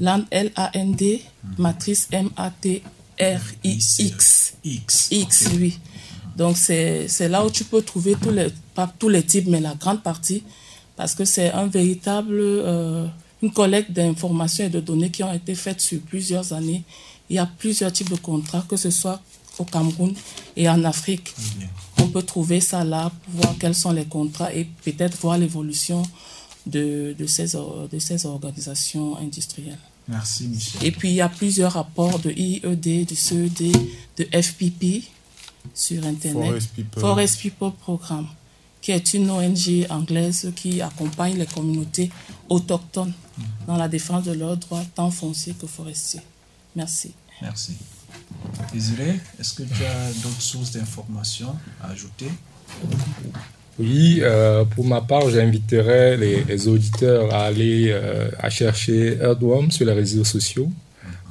[0.00, 1.20] Lente, L-A-N-D,
[1.58, 2.84] matrice M-A-T-R-I-X.
[4.62, 5.08] X.
[5.10, 5.80] X, oui.
[6.36, 9.74] Donc, c'est là où tu peux trouver tous les, pas tous les types, mais la
[9.74, 10.42] grande partie,
[10.96, 13.06] parce que c'est un véritable, euh,
[13.42, 16.84] une collecte d'informations et de données qui ont été faites sur plusieurs années.
[17.28, 19.20] Il y a plusieurs types de contrats, que ce soit
[19.58, 20.14] au Cameroun
[20.56, 21.34] et en Afrique.
[21.98, 26.02] On peut trouver ça là pour voir quels sont les contrats et peut-être voir l'évolution
[26.66, 27.56] de, de, ces,
[27.90, 29.78] de ces organisations industrielles.
[30.08, 30.84] Merci, Michel.
[30.84, 33.72] Et puis, il y a plusieurs rapports de IED, du CED,
[34.16, 35.04] de FPP
[35.74, 36.44] sur Internet.
[36.44, 37.00] Forest People.
[37.00, 38.26] Forest People Programme,
[38.80, 42.10] qui est une ONG anglaise qui accompagne les communautés
[42.48, 43.12] autochtones
[43.66, 46.20] dans la défense de leurs droits, tant fonciers que forestiers.
[46.76, 47.12] Merci.
[47.40, 47.72] Merci.
[48.72, 52.28] Désiré, est-ce que tu as d'autres sources d'informations à ajouter?
[53.78, 59.70] Oui, euh, pour ma part, j'inviterai les, les auditeurs à aller euh, à chercher Earthworm
[59.70, 60.70] sur les réseaux sociaux.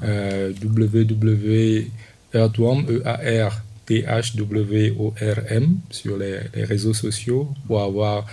[0.04, 2.86] Euh, www.earthworm,
[3.92, 8.26] E-A-R-T-H-W-O-R-M sur les, réseaux sociaux pour avoir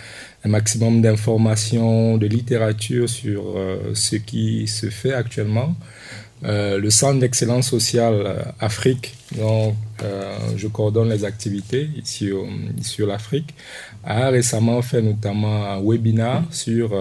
[0.44, 5.74] un maximum d'informations, de littérature sur euh, ce qui se fait actuellement.
[6.44, 9.74] Euh, le Centre d'excellence sociale euh, Afrique, dont
[10.56, 12.30] je coordonne les activités ici
[12.82, 13.52] sur l'Afrique,
[14.04, 16.94] a récemment fait notamment un webinaire sur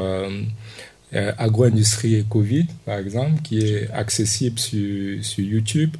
[1.13, 5.95] agro-industrie et Covid, par exemple, qui est accessible sur, sur YouTube.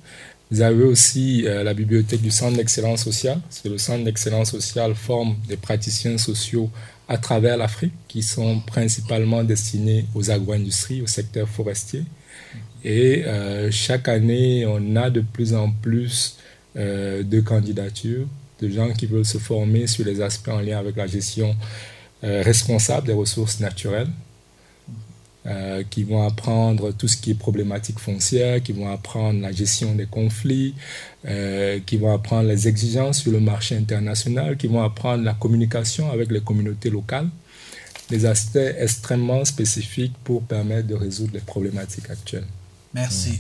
[0.50, 3.40] Vous avez aussi euh, la bibliothèque du Centre d'excellence sociale.
[3.50, 6.70] C'est le Centre d'excellence sociale forme des praticiens sociaux
[7.10, 12.04] à travers l'Afrique qui sont principalement destinés aux agro-industries, au secteur forestier.
[12.86, 16.38] Et euh, chaque année, on a de plus en plus
[16.78, 18.28] euh, de candidatures,
[18.62, 21.56] de gens qui veulent se former sur les aspects en lien avec la gestion
[22.24, 24.08] responsable des ressources naturelles,
[25.48, 29.96] euh, qui vont apprendre tout ce qui est problématique foncière, qui vont apprendre la gestion
[29.96, 30.74] des conflits,
[31.26, 36.12] euh, qui vont apprendre les exigences sur le marché international, qui vont apprendre la communication
[36.12, 37.30] avec les communautés locales,
[38.10, 42.48] des aspects extrêmement spécifiques pour permettre de résoudre les problématiques actuelles.
[42.94, 43.40] Merci.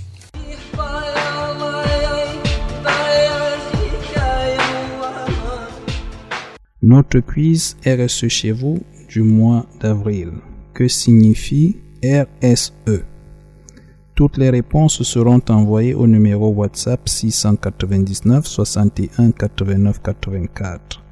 [6.81, 10.29] Notre quiz RSE chez vous du mois d'avril.
[10.73, 12.73] Que signifie RSE
[14.13, 21.03] Toutes les réponses seront envoyées au numéro WhatsApp 699 61 89 84.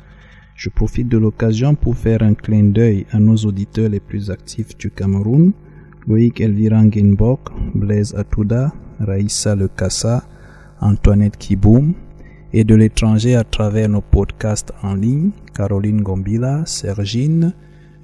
[0.55, 4.77] Je profite de l'occasion pour faire un clin d'œil à nos auditeurs les plus actifs
[4.77, 5.53] du Cameroun,
[6.07, 10.23] Loïc Elvira Nguyenbok, Blaise Atouda, Raïssa Le Kassa,
[10.81, 11.95] Antoinette Kiboum,
[12.53, 17.53] et de l'étranger à travers nos podcasts en ligne, Caroline Gombila, Sergine,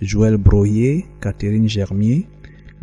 [0.02, 2.28] Joël Broyer, Catherine Germier.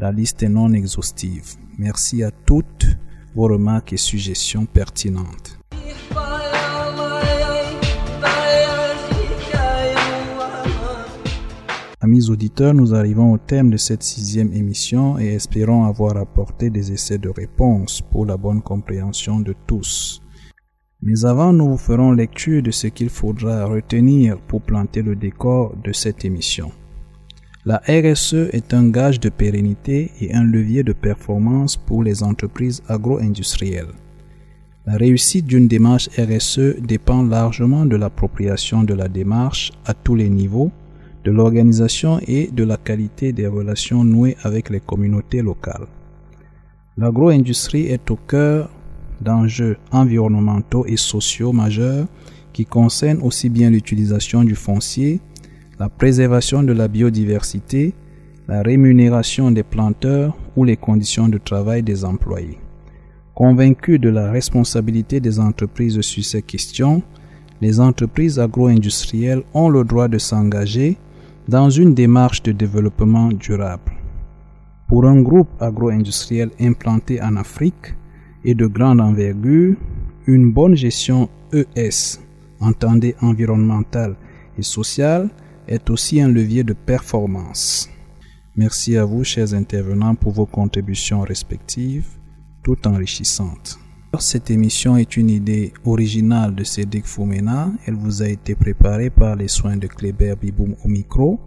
[0.00, 1.56] La liste est non exhaustive.
[1.76, 2.86] Merci à toutes
[3.34, 5.58] vos remarques et suggestions pertinentes.
[12.00, 16.92] Amis auditeurs, nous arrivons au thème de cette sixième émission et espérons avoir apporté des
[16.92, 20.22] essais de réponse pour la bonne compréhension de tous.
[21.02, 25.76] Mais avant, nous vous ferons lecture de ce qu'il faudra retenir pour planter le décor
[25.82, 26.70] de cette émission.
[27.64, 32.82] La RSE est un gage de pérennité et un levier de performance pour les entreprises
[32.88, 33.92] agro-industrielles.
[34.86, 40.30] La réussite d'une démarche RSE dépend largement de l'appropriation de la démarche à tous les
[40.30, 40.70] niveaux,
[41.24, 45.88] de l'organisation et de la qualité des relations nouées avec les communautés locales.
[46.96, 48.70] L'agro-industrie est au cœur
[49.20, 52.06] d'enjeux environnementaux et sociaux majeurs
[52.52, 55.20] qui concernent aussi bien l'utilisation du foncier,
[55.78, 57.94] la préservation de la biodiversité,
[58.48, 62.58] la rémunération des planteurs ou les conditions de travail des employés.
[63.34, 67.02] Convaincus de la responsabilité des entreprises sur ces questions,
[67.60, 70.96] les entreprises agro-industrielles ont le droit de s'engager
[71.46, 73.92] dans une démarche de développement durable.
[74.88, 77.94] Pour un groupe agro-industriel implanté en Afrique
[78.44, 79.76] et de grande envergure,
[80.26, 82.18] une bonne gestion ES,
[82.60, 84.16] entendez environnementale
[84.58, 85.30] et sociale,
[85.68, 87.88] est aussi un levier de performance.
[88.56, 92.08] Merci à vous, chers intervenants, pour vos contributions respectives,
[92.62, 93.78] toutes enrichissantes.
[94.18, 97.70] Cette émission est une idée originale de Cédric Foumena.
[97.86, 101.38] Elle vous a été préparée par les soins de Kléber Biboum au micro,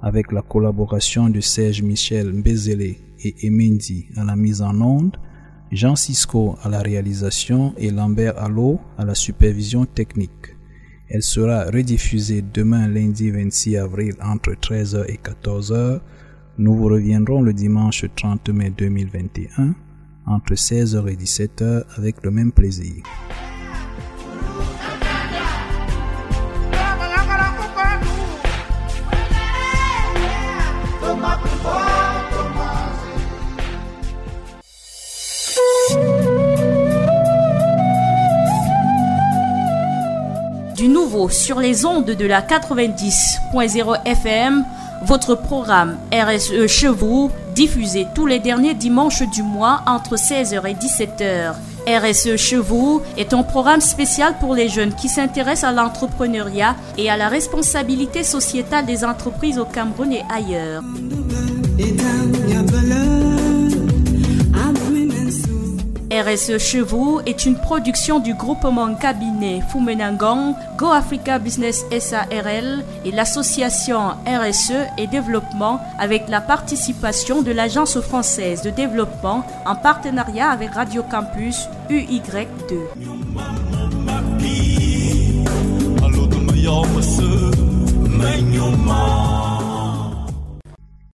[0.00, 5.16] avec la collaboration de Serge Michel Mbezele et Emendi à la mise en onde,
[5.72, 10.43] Jean Cisco à la réalisation et Lambert Allo à la supervision technique.
[11.14, 16.00] Elle sera rediffusée demain lundi 26 avril entre 13h et 14h.
[16.58, 19.76] Nous vous reviendrons le dimanche 30 mai 2021
[20.26, 23.04] entre 16h et 17h avec le même plaisir.
[40.84, 44.66] Du nouveau sur les ondes de la 90.0 FM,
[45.06, 51.54] votre programme RSE Chevaux diffusé tous les derniers dimanches du mois entre 16h et 17h.
[51.88, 57.16] RSE Chevaux est un programme spécial pour les jeunes qui s'intéressent à l'entrepreneuriat et à
[57.16, 60.82] la responsabilité sociétale des entreprises au Cameroun et ailleurs.
[66.22, 74.10] RSE Chevaux est une production du groupement cabinet Fumenangong, Go Africa Business SARL et l'association
[74.24, 81.02] RSE et développement avec la participation de l'Agence française de développement en partenariat avec Radio
[81.02, 82.78] Campus UY2.